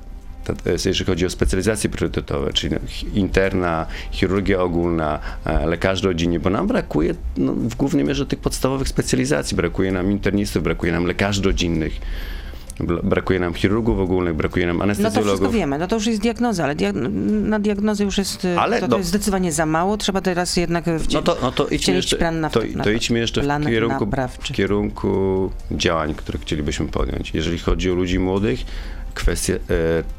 Jeżeli 0.66 1.06
chodzi 1.06 1.26
o 1.26 1.30
specjalizacje 1.30 1.90
priorytetowe, 1.90 2.54
czyli 2.54 2.74
no, 2.74 2.80
interna, 3.14 3.86
chirurgia 4.12 4.62
ogólna, 4.62 5.20
e, 5.46 5.66
lekarz 5.66 6.04
rodzinny, 6.04 6.40
bo 6.40 6.50
nam 6.50 6.68
brakuje 6.68 7.14
no, 7.38 7.54
w 7.54 7.76
głównej 7.76 8.06
mierze 8.06 8.26
tych 8.26 8.40
podstawowych 8.40 8.88
specjalizacji. 8.88 9.58
Brakuje 9.58 9.92
nam 9.92 10.12
internistów, 10.12 10.64
brakuje 10.64 10.92
nam 10.92 11.06
lekarzy 11.06 11.42
rodzinnych, 11.42 11.94
brakuje 13.04 13.40
nam 13.40 13.54
chirurgów 13.54 14.00
ogólnych, 14.00 14.36
brakuje 14.36 14.68
nam 14.68 14.78
No 14.78 14.84
to 14.86 14.90
wszystko 14.94 15.08
anestezjologów. 15.08 15.54
wiemy, 15.54 15.78
no 15.78 15.88
to 15.88 15.96
już 15.96 16.08
jest 16.08 16.22
diagnoza, 16.22 16.64
ale 16.64 16.76
diag- 16.76 17.10
na 17.48 17.60
diagnozę 17.60 18.04
już 18.04 18.18
jest, 18.18 18.46
y, 18.46 18.60
Ale 18.60 18.80
to, 18.80 18.88
no- 18.88 18.92
to 18.92 18.98
jest 18.98 19.10
zdecydowanie 19.10 19.52
za 19.52 19.66
mało, 19.66 19.98
trzeba 19.98 20.22
teraz 20.22 20.58
jednak 20.58 20.86
wcie- 21.00 21.16
No 21.18 21.22
to, 21.22 21.38
no 21.42 21.52
to 21.52 21.64
idźmy 21.68 21.78
wcielić 21.80 22.04
jeszcze, 22.04 22.18
plan 22.18 22.40
na, 22.40 22.50
to, 22.50 22.62
to 22.84 22.90
idźmy 22.92 23.20
jeszcze 23.20 23.42
w 23.42 23.66
kierunku, 23.66 24.06
naprawczy. 24.06 24.54
w 24.54 24.56
kierunku 24.56 25.52
działań, 25.72 26.14
które 26.16 26.40
chcielibyśmy 26.40 26.88
podjąć. 26.88 27.34
Jeżeli 27.34 27.58
chodzi 27.60 27.92
o 27.92 27.96
ludzi 27.96 28.20
młodych, 28.20 28.60
kwestia, 29.13 29.54
e, 29.54 29.58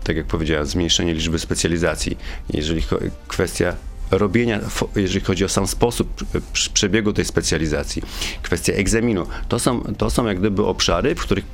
tak 0.05 0.16
jak 0.16 0.26
powiedziałem, 0.26 0.66
zmniejszenie 0.66 1.14
liczby 1.14 1.38
specjalizacji. 1.38 2.18
Jeżeli 2.50 2.83
kwestia 3.28 3.76
robienia, 4.11 4.61
jeżeli 4.96 5.24
chodzi 5.24 5.44
o 5.44 5.48
sam 5.48 5.66
sposób 5.66 6.24
e, 6.35 6.40
przebiegu 6.52 7.12
tej 7.12 7.24
specjalizacji, 7.24 8.02
kwestia 8.42 8.72
egzaminu, 8.72 9.26
to 9.48 9.59
są, 9.59 9.81
to 9.81 10.11
są 10.11 10.26
jak 10.26 10.38
gdyby 10.38 10.64
obszary, 10.64 11.14
w 11.14 11.20
których 11.20 11.44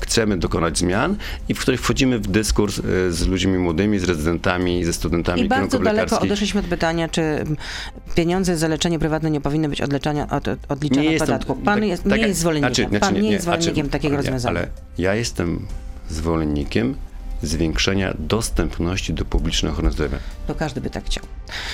chcemy 0.00 0.36
dokonać 0.36 0.78
zmian 0.78 1.16
i 1.48 1.54
w 1.54 1.60
których 1.60 1.80
wchodzimy 1.80 2.18
w 2.18 2.26
dyskurs 2.26 2.78
e, 2.78 3.12
z 3.12 3.26
ludźmi 3.26 3.58
młodymi, 3.58 3.98
z 3.98 4.04
rezydentami, 4.04 4.84
ze 4.84 4.92
studentami 4.92 5.42
I 5.42 5.48
bardzo 5.48 5.78
daleko 5.78 6.20
odeszliśmy 6.20 6.60
od 6.60 6.66
pytania, 6.66 7.08
czy 7.08 7.44
pieniądze 8.14 8.56
za 8.56 8.68
leczenie 8.68 8.98
prywatne 8.98 9.30
nie 9.30 9.40
powinny 9.40 9.68
być 9.68 9.80
odleczania, 9.80 10.28
od, 10.30 10.48
od, 10.48 10.58
odliczane 10.68 11.10
od 11.10 11.18
podatku. 11.18 11.54
Pan 11.54 11.80
tak- 11.80 11.88
jest, 11.88 12.02
tak 12.04 12.20
nie 12.20 12.26
jest 12.26 12.40
zwolennikiem. 12.40 12.74
znaczy- 12.74 12.88
znaczy 12.88 13.00
Pan 13.00 13.14
nie, 13.14 13.20
nie, 13.20 13.32
jest 13.32 13.90
takiego 13.90 14.16
rozwiązania. 14.16 14.58
Ale 14.58 14.68
ja 14.98 15.14
jestem 15.14 15.66
zwolennikiem 16.10 16.96
zwiększenia 17.42 18.14
dostępności 18.18 19.14
do 19.14 19.24
publicznej 19.24 19.72
ochrony 19.72 19.92
zdrowia. 19.92 20.18
To 20.46 20.54
każdy 20.54 20.80
by 20.80 20.90
tak 20.90 21.04
chciał. 21.04 21.24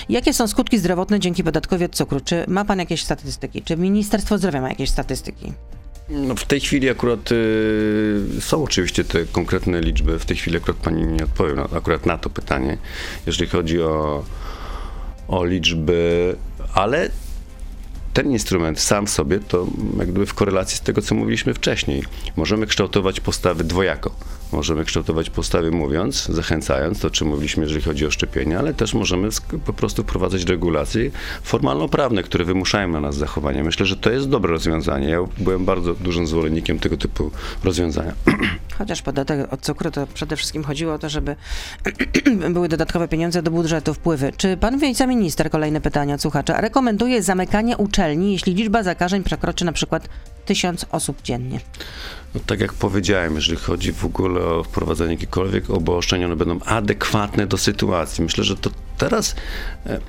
Jakie 0.08 0.32
są 0.32 0.48
skutki 0.48 0.78
zdrowotne 0.78 1.20
dzięki 1.20 1.44
podatkowi 1.44 1.84
od 1.84 1.94
cukru? 1.94 2.20
Czy 2.20 2.44
ma 2.48 2.64
pan 2.64 2.78
jakieś 2.78 3.02
statystyki? 3.02 3.62
Czy 3.62 3.76
Ministerstwo 3.76 4.38
Zdrowia 4.38 4.60
ma 4.60 4.68
jakieś 4.68 4.90
statystyki? 4.90 5.52
No 6.08 6.34
w 6.34 6.44
tej 6.44 6.60
chwili 6.60 6.90
akurat 6.90 7.32
y, 7.32 8.40
są 8.40 8.64
oczywiście 8.64 9.04
te 9.04 9.24
konkretne 9.24 9.80
liczby. 9.80 10.18
W 10.18 10.24
tej 10.24 10.36
chwili 10.36 10.56
akurat 10.56 10.76
pani 10.76 11.06
nie 11.06 11.24
odpowie 11.24 11.54
na, 11.54 11.62
akurat 11.62 12.06
na 12.06 12.18
to 12.18 12.30
pytanie, 12.30 12.78
jeżeli 13.26 13.50
chodzi 13.50 13.82
o, 13.82 14.24
o 15.28 15.44
liczby, 15.44 16.36
ale 16.74 17.10
ten 18.16 18.32
instrument 18.32 18.80
sam 18.80 19.06
w 19.06 19.10
sobie 19.10 19.40
to 19.40 19.66
jak 19.98 20.08
gdyby 20.08 20.26
w 20.26 20.34
korelacji 20.34 20.76
z 20.76 20.80
tego, 20.80 21.02
co 21.02 21.14
mówiliśmy 21.14 21.54
wcześniej. 21.54 22.02
Możemy 22.36 22.66
kształtować 22.66 23.20
postawy 23.20 23.64
dwojako. 23.64 24.10
Możemy 24.56 24.84
kształtować 24.84 25.30
postawy 25.30 25.70
mówiąc, 25.70 26.26
zachęcając, 26.26 27.00
to 27.00 27.10
czym 27.10 27.28
mówiliśmy, 27.28 27.62
jeżeli 27.62 27.82
chodzi 27.82 28.06
o 28.06 28.10
szczepienia, 28.10 28.58
ale 28.58 28.74
też 28.74 28.94
możemy 28.94 29.28
po 29.66 29.72
prostu 29.72 30.02
wprowadzać 30.02 30.44
regulacje 30.44 31.10
formalno-prawne, 31.42 32.22
które 32.22 32.44
wymuszają 32.44 32.88
na 32.88 33.00
nas 33.00 33.16
zachowanie. 33.16 33.64
Myślę, 33.64 33.86
że 33.86 33.96
to 33.96 34.10
jest 34.10 34.28
dobre 34.28 34.50
rozwiązanie. 34.52 35.08
Ja 35.08 35.18
byłem 35.38 35.64
bardzo 35.64 35.94
dużym 35.94 36.26
zwolennikiem 36.26 36.78
tego 36.78 36.96
typu 36.96 37.30
rozwiązania. 37.64 38.12
Chociaż 38.78 39.02
podatek 39.02 39.52
od 39.52 39.60
cukru 39.60 39.90
to 39.90 40.06
przede 40.14 40.36
wszystkim 40.36 40.64
chodziło 40.64 40.94
o 40.94 40.98
to, 40.98 41.08
żeby 41.08 41.36
były 42.54 42.68
dodatkowe 42.68 43.08
pieniądze 43.08 43.42
do 43.42 43.50
budżetu, 43.50 43.94
wpływy. 43.94 44.32
Czy 44.36 44.56
pan 44.56 44.78
wiceminister, 44.78 45.50
kolejne 45.50 45.80
pytanie 45.80 46.14
od 46.14 46.22
słuchacza, 46.22 46.60
rekomenduje 46.60 47.22
zamykanie 47.22 47.76
uczelni, 47.76 48.32
jeśli 48.32 48.54
liczba 48.54 48.82
zakażeń 48.82 49.22
przekroczy 49.22 49.64
na 49.64 49.72
przykład 49.72 50.08
tysiąc 50.46 50.86
osób 50.92 51.22
dziennie? 51.22 51.60
No, 52.34 52.40
tak 52.46 52.60
jak 52.60 52.72
powiedziałem, 52.72 53.34
jeżeli 53.34 53.58
chodzi 53.58 53.92
w 53.92 54.04
ogóle 54.04 54.40
o 54.40 54.64
wprowadzenie 54.64 55.12
jakichkolwiek 55.12 55.70
obostrzeń, 55.70 56.24
one 56.24 56.36
będą 56.36 56.60
adekwatne 56.60 57.46
do 57.46 57.58
sytuacji. 57.58 58.24
Myślę, 58.24 58.44
że 58.44 58.56
to 58.56 58.70
teraz 58.98 59.34
e, 59.86 60.00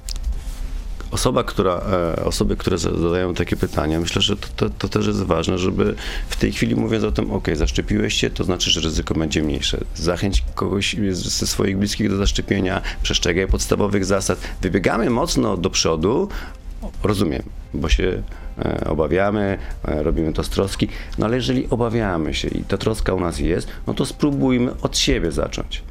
osoba, 1.12 1.44
która, 1.44 1.74
e, 2.18 2.26
osoby, 2.26 2.56
które 2.58 2.78
za- 2.78 2.98
zadają 2.98 3.34
takie 3.34 3.56
pytania, 3.56 4.00
myślę, 4.00 4.22
że 4.22 4.38
to, 4.38 4.48
to, 4.56 4.70
to 4.70 4.90
też 4.90 5.08
jest 5.08 5.24
ważne, 5.24 5.58
żeby 5.58 5.96
w 6.30 6.36
tej 6.36 6.52
chwili 6.52 6.76
mówiąc 6.76 7.04
o 7.04 7.12
tym, 7.12 7.32
ok, 7.32 7.48
zaszczepiłeś 7.54 8.14
się, 8.14 8.30
to 8.30 8.44
znaczy, 8.44 8.72
że 8.72 8.82
ryzyko 8.82 9.14
będzie 9.14 9.44
mniejsze. 9.44 9.78
Zachęć 9.96 10.44
kogoś 10.56 10.96
ze 11.12 11.48
swoich 11.48 11.78
bliskich 11.78 12.10
do 12.10 12.18
zaszczepienia, 12.18 12.82
przestrzegaj 13.04 13.48
podstawowych 13.48 14.06
zasad. 14.06 14.40
Wybiegamy 14.62 15.10
mocno 15.10 15.58
do 15.58 15.70
przodu, 15.70 16.30
rozumiem, 17.04 17.44
bo 17.74 17.90
się 17.90 18.24
obawiamy, 18.90 19.58
e, 19.86 20.04
robimy 20.04 20.34
to 20.34 20.44
z 20.44 20.50
troski, 20.50 20.88
no 21.18 21.26
ale 21.26 21.36
jeżeli 21.36 21.68
obawiamy 21.70 22.34
się 22.34 22.48
i 22.48 22.64
ta 22.64 22.78
troska 22.78 23.14
u 23.14 23.20
nas 23.20 23.40
jest, 23.40 23.68
no 23.88 23.94
to 23.94 24.06
spróbujmy 24.06 24.72
od 24.82 24.98
siebie 24.98 25.32
zacząć. 25.32 25.84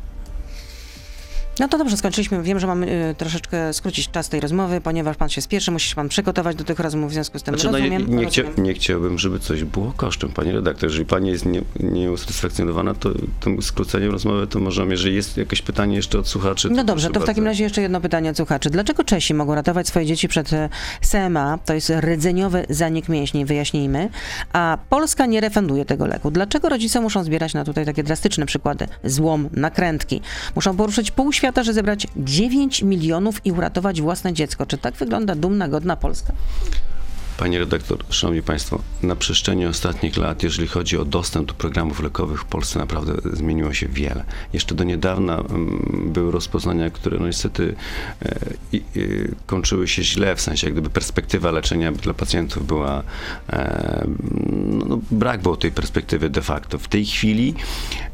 No 1.61 1.69
to 1.69 1.79
dobrze, 1.79 1.97
skończyliśmy. 1.97 2.43
Wiem, 2.43 2.61
że 2.61 2.67
mamy 2.67 3.11
y, 3.11 3.15
troszeczkę 3.15 3.73
skrócić 3.73 4.11
czas 4.11 4.29
tej 4.29 4.41
rozmowy, 4.41 4.81
ponieważ 4.81 5.17
pan 5.17 5.29
się 5.29 5.41
spieszy, 5.41 5.71
musi 5.71 5.89
się 5.89 5.95
pan 5.95 6.09
przygotować 6.09 6.57
do 6.57 6.65
tych 6.65 6.79
rozmów, 6.79 7.11
w 7.11 7.13
związku 7.13 7.39
z 7.39 7.43
tym 7.43 7.55
Znaczy, 7.59 7.73
no, 7.73 7.79
nie, 7.79 7.99
rozumiem. 7.99 8.19
nie, 8.19 8.27
chcia, 8.27 8.43
nie 8.59 8.75
chciałbym, 8.75 9.19
żeby 9.19 9.39
coś 9.39 9.65
było 9.65 9.93
kosztem, 9.97 10.31
pani 10.31 10.53
redaktor. 10.53 10.89
Jeżeli 10.91 11.07
pani 11.07 11.31
jest 11.31 11.47
nie, 11.47 11.63
nieusatysfakcjonowana 11.81 12.95
to 12.95 13.11
tym 13.41 13.63
skróceniem 13.63 14.11
rozmowy, 14.11 14.47
to 14.47 14.59
możemy, 14.59 14.91
jeżeli 14.91 15.15
jest 15.15 15.37
jakieś 15.37 15.63
pytanie 15.63 15.97
jeszcze 15.97 16.19
od 16.19 16.29
słuchaczy. 16.29 16.69
No 16.71 16.85
dobrze, 16.85 17.11
to 17.11 17.21
w 17.21 17.25
takim 17.25 17.45
razie 17.45 17.65
jeszcze 17.65 17.83
jedno 17.83 18.01
pytanie 18.01 18.31
od 18.31 18.37
słuchaczy. 18.37 18.71
Dlaczego 18.71 19.05
Czesi 19.05 19.35
mogą 19.35 19.55
ratować 19.55 19.89
swoje 19.89 20.07
dzieci 20.07 20.29
przed 20.29 20.53
e, 20.53 20.69
SMA, 21.01 21.59
to 21.65 21.75
jest 21.75 21.93
rdzeniowy 22.01 22.67
zanik 22.69 23.09
mięśni, 23.09 23.45
wyjaśnijmy, 23.45 24.09
a 24.53 24.79
Polska 24.89 25.27
nie 25.27 25.41
refunduje 25.41 25.85
tego 25.85 26.07
leku? 26.07 26.31
Dlaczego 26.31 26.69
rodzice 26.69 27.01
muszą 27.01 27.25
zbierać 27.25 27.55
na 27.55 27.65
tutaj 27.65 27.87
takie 27.87 28.03
drastyczne 28.03 28.47
przykłady? 28.47 28.87
Złom, 29.05 29.49
nakrętki. 29.53 30.21
Muszą 30.55 30.77
poruszyć 30.77 31.11
pół 31.11 31.33
świata, 31.33 31.46
żeby 31.55 31.75
zebrać 31.75 32.07
9 32.17 32.83
milionów 32.83 33.47
i 33.47 33.53
uratować 33.53 34.01
własne 34.01 34.33
dziecko. 34.33 34.67
Czy 34.67 34.79
tak 34.79 34.95
wygląda 34.95 35.35
dumna, 35.35 35.69
godna 35.69 35.97
Polska? 35.97 36.33
Panie 37.39 37.59
redaktor, 37.59 37.99
szanowni 38.11 38.43
państwo, 38.43 38.79
na 39.03 39.17
przestrzeni 39.17 39.67
ostatnich 39.67 40.17
lat, 40.17 40.43
jeżeli 40.43 40.69
chodzi 40.69 40.99
o 40.99 41.05
dostęp 41.05 41.49
do 41.49 41.55
programów 41.55 42.01
lekowych 42.01 42.41
w 42.41 42.45
Polsce, 42.45 42.79
naprawdę 42.79 43.13
zmieniło 43.33 43.73
się 43.73 43.89
wiele. 43.89 44.25
Jeszcze 44.53 44.75
do 44.75 44.85
niedawna 44.85 45.39
mm, 45.39 46.13
były 46.13 46.33
rozpoznania, 46.33 46.91
które 46.91 47.19
no 47.19 47.27
niestety 47.27 47.75
e, 48.23 48.39
i, 48.73 48.83
kończyły 49.47 49.89
się 49.89 50.03
źle, 50.03 50.37
w 50.37 50.41
sensie 50.41 50.67
jak 50.67 50.75
gdyby 50.75 50.91
perspektywa 50.91 51.51
leczenia 51.51 51.93
dla 51.93 52.15
pacjentów 52.15 52.67
była, 52.67 53.03
e, 53.51 54.07
no, 54.53 54.85
no, 54.85 54.99
brak 55.11 55.43
było 55.43 55.57
tej 55.57 55.73
perspektywy 55.73 56.31
de 56.31 56.43
facto. 56.43 56.79
W 56.79 56.89
tej 56.89 57.07
chwili 57.07 57.55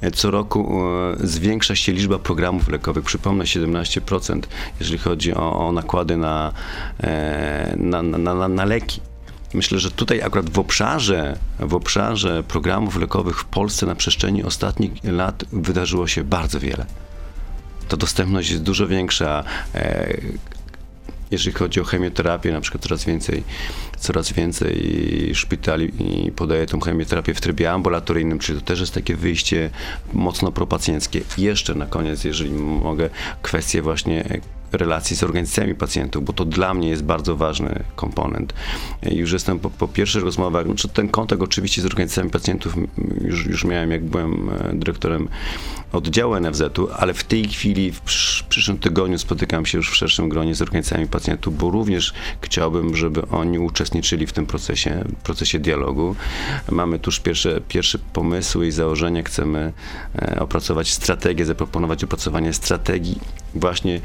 e, 0.00 0.10
co 0.10 0.30
roku 0.30 0.82
e, 1.22 1.26
zwiększa 1.26 1.76
się 1.76 1.92
liczba 1.92 2.18
programów 2.18 2.68
lekowych. 2.68 3.04
Przypomnę, 3.04 3.44
17%, 3.44 4.40
jeżeli 4.80 4.98
chodzi 4.98 5.34
o, 5.34 5.66
o 5.68 5.72
nakłady 5.72 6.16
na, 6.16 6.52
e, 7.00 7.74
na, 7.76 8.02
na, 8.02 8.34
na, 8.34 8.48
na 8.48 8.64
leki. 8.64 9.11
Myślę, 9.54 9.78
że 9.78 9.90
tutaj 9.90 10.22
akurat 10.22 10.50
w 10.50 10.58
obszarze, 10.58 11.38
w 11.58 11.74
obszarze 11.74 12.42
programów 12.42 12.96
lekowych 12.96 13.40
w 13.40 13.44
Polsce 13.44 13.86
na 13.86 13.94
przestrzeni 13.94 14.44
ostatnich 14.44 14.92
lat 15.04 15.44
wydarzyło 15.52 16.06
się 16.06 16.24
bardzo 16.24 16.60
wiele. 16.60 16.86
Ta 17.88 17.96
dostępność 17.96 18.50
jest 18.50 18.62
dużo 18.62 18.86
większa. 18.86 19.44
E, 19.74 20.16
jeżeli 21.30 21.56
chodzi 21.56 21.80
o 21.80 21.84
chemioterapię, 21.84 22.52
na 22.52 22.60
przykład 22.60 22.82
coraz 22.82 23.04
więcej, 23.04 23.42
coraz 23.98 24.32
więcej 24.32 25.30
szpitali 25.34 25.92
podaje 26.36 26.66
tą 26.66 26.80
chemioterapię 26.80 27.34
w 27.34 27.40
trybie 27.40 27.72
ambulatoryjnym, 27.72 28.38
czyli 28.38 28.58
to 28.58 28.64
też 28.64 28.80
jest 28.80 28.94
takie 28.94 29.16
wyjście 29.16 29.70
mocno 30.12 30.52
propacjenckie. 30.52 31.20
Jeszcze 31.38 31.74
na 31.74 31.86
koniec, 31.86 32.24
jeżeli 32.24 32.50
mogę, 32.50 33.10
kwestie 33.42 33.82
właśnie 33.82 34.40
relacji 34.72 35.16
z 35.16 35.22
organizacjami 35.22 35.74
pacjentów, 35.74 36.24
bo 36.24 36.32
to 36.32 36.44
dla 36.44 36.74
mnie 36.74 36.88
jest 36.88 37.04
bardzo 37.04 37.36
ważny 37.36 37.84
komponent. 37.96 38.52
Już 39.02 39.32
jestem 39.32 39.58
po, 39.58 39.70
po 39.70 39.88
pierwszych 39.88 40.24
rozmowach, 40.24 40.66
znaczy 40.66 40.88
ten 40.88 41.08
kontakt 41.08 41.42
oczywiście 41.42 41.82
z 41.82 41.86
organizacjami 41.86 42.30
pacjentów 42.30 42.74
już, 43.20 43.46
już 43.46 43.64
miałem, 43.64 43.90
jak 43.90 44.04
byłem 44.04 44.50
e, 44.50 44.74
dyrektorem 44.74 45.28
oddziału 45.92 46.40
NFZ-u, 46.40 46.88
ale 46.96 47.14
w 47.14 47.24
tej 47.24 47.48
chwili, 47.48 47.92
w 47.92 48.02
przysz- 48.02 48.44
przyszłym 48.48 48.78
tygodniu 48.78 49.18
spotykam 49.18 49.66
się 49.66 49.78
już 49.78 49.90
w 49.90 49.96
szerszym 49.96 50.28
gronie 50.28 50.54
z 50.54 50.62
organizacjami 50.62 51.06
pacjentów, 51.06 51.58
bo 51.58 51.70
również 51.70 52.12
chciałbym, 52.40 52.96
żeby 52.96 53.28
oni 53.28 53.58
uczestniczyli 53.58 54.26
w 54.26 54.32
tym 54.32 54.46
procesie, 54.46 55.04
procesie 55.22 55.58
dialogu. 55.58 56.16
Mamy 56.70 56.98
tuż 56.98 57.20
pierwsze, 57.20 57.60
pierwsze 57.68 57.98
pomysły 57.98 58.66
i 58.66 58.70
założenia. 58.70 59.22
Chcemy 59.22 59.72
e, 60.14 60.40
opracować 60.40 60.90
strategię, 60.90 61.44
zaproponować 61.44 62.04
opracowanie 62.04 62.52
strategii 62.52 63.18
właśnie 63.54 64.00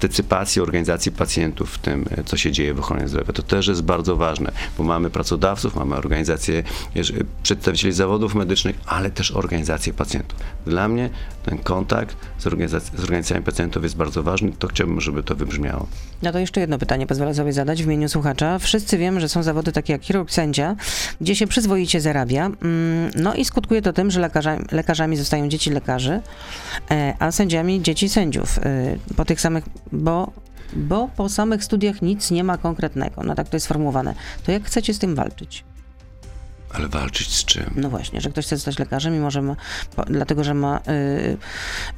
partycypacji 0.00 0.62
organizacji 0.62 1.12
pacjentów 1.12 1.70
w 1.74 1.78
tym, 1.78 2.04
e, 2.18 2.24
co 2.24 2.36
się 2.36 2.52
dzieje 2.52 2.74
w 2.74 2.78
ochronie 2.78 3.08
zdrowia. 3.08 3.32
To 3.32 3.42
też 3.42 3.66
jest 3.66 3.82
bardzo 3.82 4.16
ważne, 4.16 4.52
bo 4.78 4.84
mamy 4.84 5.10
pracodawców, 5.10 5.76
mamy 5.76 5.96
organizacje, 5.96 6.62
jeż- 6.94 7.24
przedstawicieli 7.42 7.92
zawodów 7.94 8.34
medycznych, 8.34 8.76
ale 8.86 9.10
też 9.10 9.30
organizacje 9.32 9.92
pacjentów. 9.92 10.38
Dla 10.66 10.88
mnie 10.88 11.10
ten 11.44 11.58
kontakt 11.58 12.16
z, 12.38 12.44
organizac- 12.46 12.96
z 12.98 13.04
organizacjami 13.04 13.44
pacjentów 13.44 13.82
jest 13.82 13.96
bardzo 13.96 14.22
ważny, 14.22 14.52
to 14.58 14.68
chciałbym, 14.68 15.00
żeby 15.00 15.22
to 15.22 15.34
wybrzmiało. 15.36 15.86
No 16.22 16.32
to 16.32 16.38
jeszcze 16.38 16.60
jedno 16.60 16.78
pytanie 16.78 17.06
pozwolę 17.06 17.34
sobie 17.34 17.52
zadać 17.52 17.82
w 17.82 17.86
imieniu 17.86 18.08
słuchacza. 18.08 18.58
Wszyscy 18.58 18.98
wiemy, 18.98 19.20
że 19.20 19.28
są 19.28 19.42
zawody 19.42 19.72
takie 19.72 19.92
jak 19.92 20.02
chirurg, 20.02 20.30
sędzia, 20.30 20.76
gdzie 21.20 21.36
się 21.36 21.46
przyzwoicie 21.46 22.00
zarabia. 22.00 22.46
Mm, 22.46 23.10
No 23.14 23.34
i 23.34 23.44
skutkuje 23.44 23.82
to 23.82 23.92
tym, 23.92 24.10
że 24.10 24.20
lekarzami, 24.20 24.64
lekarzami 24.72 25.16
zostają 25.16 25.48
dzieci 25.48 25.70
lekarzy, 25.70 26.20
e, 26.90 27.14
a 27.18 27.32
sędziami 27.32 27.82
dzieci 27.82 28.08
sędziów. 28.08 28.58
e, 28.58 28.96
Po 29.16 29.24
tych 29.24 29.40
samych, 29.40 29.64
bo, 29.92 30.32
bo 30.72 31.08
po 31.16 31.28
samych 31.28 31.64
studiach 31.64 32.02
nic 32.02 32.30
nie 32.30 32.44
ma 32.44 32.58
konkretnego. 32.58 33.22
No 33.22 33.34
tak 33.34 33.48
to 33.48 33.56
jest 33.56 33.64
sformułowane. 33.64 34.14
To 34.44 34.52
jak 34.52 34.64
chcecie 34.64 34.94
z 34.94 34.98
tym 34.98 35.14
walczyć? 35.14 35.64
Ale 36.74 36.88
walczyć 36.88 37.28
z 37.34 37.44
czym? 37.44 37.70
No 37.76 37.90
właśnie, 37.90 38.20
że 38.20 38.30
ktoś 38.30 38.46
chce 38.46 38.56
zostać 38.56 38.78
lekarzem 38.78 39.14
i 39.14 39.18
może 39.18 39.42
ma, 39.42 39.56
dlatego, 40.06 40.44
że 40.44 40.54
ma 40.54 40.80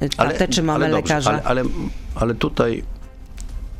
y, 0.01 0.05
y, 0.05 0.09
tatę 0.09 0.47
czy 0.47 0.63
mamę 0.63 0.85
ale 0.85 0.95
dobrze, 0.95 1.13
lekarza. 1.13 1.31
Ale, 1.31 1.43
ale, 1.43 1.63
ale 2.15 2.35
tutaj 2.35 2.83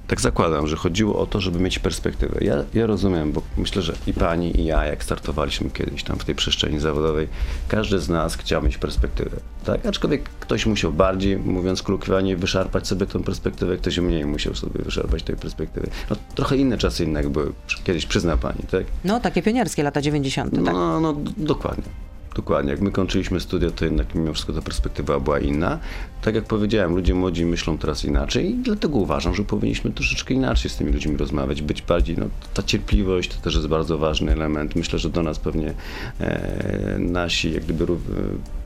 tak 0.10 0.22
zakładam, 0.22 0.68
że 0.68 0.76
chodziło 0.76 1.20
o 1.20 1.26
to, 1.26 1.42
żeby 1.42 1.60
mieć 1.60 1.80
perspektywę. 1.80 2.38
Ja, 2.42 2.56
ja 2.74 2.86
rozumiem, 2.86 3.32
bo 3.32 3.42
myślę, 3.58 3.82
że 3.82 3.94
i 4.08 4.14
pani, 4.14 4.62
i 4.62 4.66
ja, 4.66 4.86
jak 4.86 5.04
startowaliśmy 5.04 5.70
kiedyś 5.70 6.04
tam 6.04 6.20
w 6.20 6.26
tej 6.26 6.36
przestrzeni 6.36 6.80
zawodowej, 6.80 7.28
każdy 7.68 8.00
z 8.00 8.10
nas 8.10 8.36
chciał 8.36 8.64
mieć 8.64 8.78
perspektywę. 8.78 9.38
Tak? 9.66 9.86
Aczkolwiek 9.86 10.30
ktoś 10.40 10.66
musiał 10.66 10.94
bardziej, 10.94 11.38
mówiąc 11.38 11.84
kolokwialnie, 11.84 12.38
wyszarpać 12.38 12.88
sobie 12.88 13.06
tą 13.06 13.24
perspektywę, 13.24 13.78
ktoś 13.78 13.98
mniej 13.98 14.26
musiał 14.26 14.56
sobie 14.56 14.84
wyszarpać 14.84 15.24
tej 15.24 15.36
perspektywy. 15.36 15.90
No, 16.10 16.16
trochę 16.36 16.58
inne 16.58 16.78
czasy 16.78 17.04
inne 17.04 17.24
były, 17.24 17.54
kiedyś 17.84 18.06
przyzna 18.06 18.38
pani, 18.38 18.64
tak? 18.72 18.84
No 19.04 19.20
takie 19.20 19.42
pionierskie, 19.42 19.84
lata 19.84 20.02
90. 20.02 20.56
tak. 20.56 20.64
No, 20.64 21.00
no 21.00 21.16
dokładnie. 21.38 22.09
Dokładnie. 22.36 22.72
Jak 22.72 22.82
my 22.82 22.92
kończyliśmy 22.92 23.40
studia, 23.40 23.72
to 23.72 23.86
jednak 23.86 24.16
mimo 24.16 24.34
wszystko 24.34 24.54
ta 24.54 24.62
perspektywa 24.62 25.20
była 25.20 25.40
inna. 25.40 25.80
Tak 26.22 26.36
jak 26.36 26.46
powiedziałem, 26.46 26.96
ludzie 26.96 27.14
młodzi 27.14 27.46
myślą 27.46 27.78
teraz 27.78 28.06
inaczej 28.06 28.52
i 28.52 28.56
dlatego 28.56 28.98
uważam, 28.98 29.36
że 29.36 29.44
powinniśmy 29.44 29.92
troszeczkę 29.92 30.34
inaczej 30.34 30.72
z 30.72 30.76
tymi 30.76 30.92
ludźmi 30.92 31.18
rozmawiać, 31.18 31.62
być 31.62 31.82
bardziej, 31.82 32.18
no 32.18 32.26
ta 32.54 32.64
cierpliwość 32.64 33.30
to 33.30 33.42
też 33.42 33.56
jest 33.56 33.68
bardzo 33.68 33.98
ważny 33.98 34.32
element. 34.32 34.76
Myślę, 34.76 35.00
że 35.00 35.10
do 35.10 35.24
nas 35.24 35.40
pewnie 35.40 35.74
e, 36.20 36.96
nasi 37.00 37.54
jak 37.54 37.64
gdyby 37.64 37.94
e, 37.94 37.98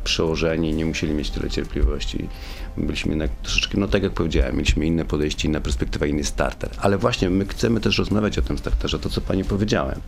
przełożeni 0.04 0.74
nie 0.74 0.86
musieli 0.86 1.14
mieć 1.14 1.30
tyle 1.30 1.50
cierpliwości. 1.50 2.28
Byliśmy 2.78 3.12
jednak 3.12 3.32
troszeczkę, 3.44 3.78
no 3.78 3.88
tak 3.88 4.04
jak 4.04 4.12
powiedziałem, 4.12 4.56
mieliśmy 4.56 4.86
inne 4.86 5.06
podejście, 5.06 5.48
inna 5.48 5.60
perspektywa, 5.60 6.06
inny 6.06 6.24
starter. 6.24 6.70
Ale 6.82 6.98
właśnie 6.98 7.30
my 7.30 7.46
chcemy 7.46 7.80
też 7.80 7.98
rozmawiać 7.98 8.38
o 8.38 8.42
tym 8.42 8.58
starterze, 8.58 9.00
to 9.00 9.10
co 9.10 9.22
pani 9.22 9.44
powiedziałem. 9.44 10.00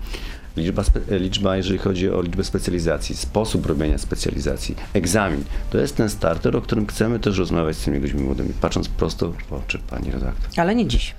Liczba, 0.58 0.84
liczba, 1.10 1.58
jeżeli 1.58 1.78
chodzi 1.80 2.10
o 2.10 2.22
liczbę 2.22 2.44
specjalizacji, 2.44 3.16
sposób 3.16 3.66
robienia 3.66 3.98
specjalizacji, 3.98 4.76
egzamin, 4.94 5.44
to 5.70 5.78
jest 5.78 5.96
ten 5.96 6.10
starter, 6.10 6.56
o 6.58 6.62
którym 6.62 6.88
chcemy 6.88 7.20
też 7.20 7.38
rozmawiać 7.38 7.78
z 7.78 7.84
tymi 7.86 8.00
ludźmi 8.00 8.22
młodymi, 8.24 8.50
patrząc 8.62 8.88
prosto 8.90 9.34
w 9.50 9.54
oczy 9.54 9.80
pani 9.90 10.12
redaktor. 10.12 10.50
Ale 10.58 10.76
nie 10.76 10.88
dziś. 10.88 11.16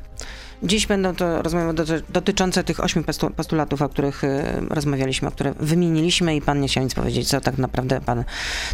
Dziś 0.62 0.87
będą 0.87 1.14
to 1.14 1.42
rozmowy 1.42 1.75
doty- 1.75 2.03
dotyczące 2.09 2.64
tych 2.64 2.81
ośmiu 2.85 3.03
postu- 3.03 3.31
postulatów, 3.31 3.83
o 3.83 3.88
których 3.88 4.25
y, 4.25 4.29
rozmawialiśmy, 4.70 5.29
o 5.29 5.31
które 5.31 5.55
wymieniliśmy 5.61 6.37
i 6.37 6.40
pan 6.42 6.61
nie 6.61 6.68
chciał 6.68 6.85
nic 6.85 6.94
powiedzieć, 6.94 7.29
co 7.29 7.40
tak 7.40 7.59
naprawdę 7.59 8.01
pan 8.01 8.25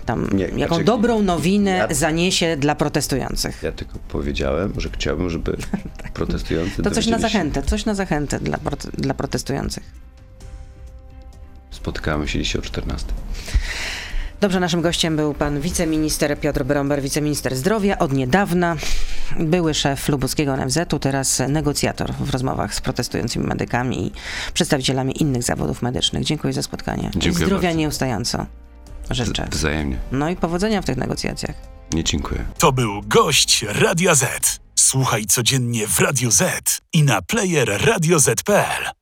tam, 0.07 0.29
Nie, 0.33 0.45
jaką 0.45 0.75
znaczy, 0.75 0.85
dobrą 0.85 1.23
nowinę 1.23 1.71
ja- 1.71 1.95
zaniesie 1.95 2.57
dla 2.57 2.75
protestujących. 2.75 3.63
Ja 3.63 3.73
tylko 3.73 3.99
powiedziałem, 4.09 4.73
że 4.81 4.89
chciałbym, 4.93 5.31
żeby 5.31 5.57
protestujący 6.15 6.83
To 6.83 6.91
coś 6.91 7.07
na 7.07 7.19
zachętę, 7.19 7.63
coś 7.63 7.85
na 7.85 7.95
zachętę 7.95 8.41
dla, 8.41 8.59
dla 8.99 9.15
protestujących. 9.15 9.83
Spotykamy 11.83 12.29
się 12.29 12.39
dzisiaj 12.39 12.61
o 12.61 12.65
14. 12.65 13.07
Dobrze, 14.41 14.61
naszym 14.61 14.81
gościem 14.83 15.17
był 15.17 15.35
pan 15.35 15.61
wiceminister 15.61 16.41
Piotr 16.41 16.65
Bromber, 16.65 17.03
wiceminister 17.03 17.57
zdrowia 17.57 17.99
od 17.99 18.13
niedawna, 18.13 18.77
były 19.41 19.75
szef 19.75 20.09
lubuskiego 20.09 20.57
NFZ-u, 20.57 20.99
teraz 20.99 21.43
negocjator 21.49 22.13
w 22.13 22.31
rozmowach 22.31 22.75
z 22.75 22.81
protestującymi 22.81 23.47
medykami 23.47 24.07
i 24.07 24.13
przedstawicielami 24.55 25.23
innych 25.23 25.43
zawodów 25.43 25.83
medycznych. 25.83 26.25
Dziękuję 26.25 26.53
za 26.53 26.63
spotkanie. 26.63 27.11
Dziękuję 27.17 27.47
zdrowia 27.47 27.69
bardzo. 27.69 27.79
nieustająco 27.79 28.47
życzę. 29.11 29.49
Wzajemnie. 29.51 29.99
No 30.13 30.31
i 30.31 30.37
powodzenia 30.37 30.83
w 30.83 30.85
tych 30.85 30.97
negocjacjach. 30.97 31.57
Nie 31.93 32.05
dziękuję. 32.05 32.45
To 32.59 32.73
był 32.73 33.03
gość 33.03 33.65
Radia 33.69 34.15
Z. 34.15 34.61
Słuchaj 34.75 35.27
codziennie 35.27 35.87
w 35.87 36.01
Radio 36.01 36.31
Z 36.31 36.81
i 36.93 37.03
na 37.03 37.23
player 37.23 37.81
radioz.pl. 37.87 38.93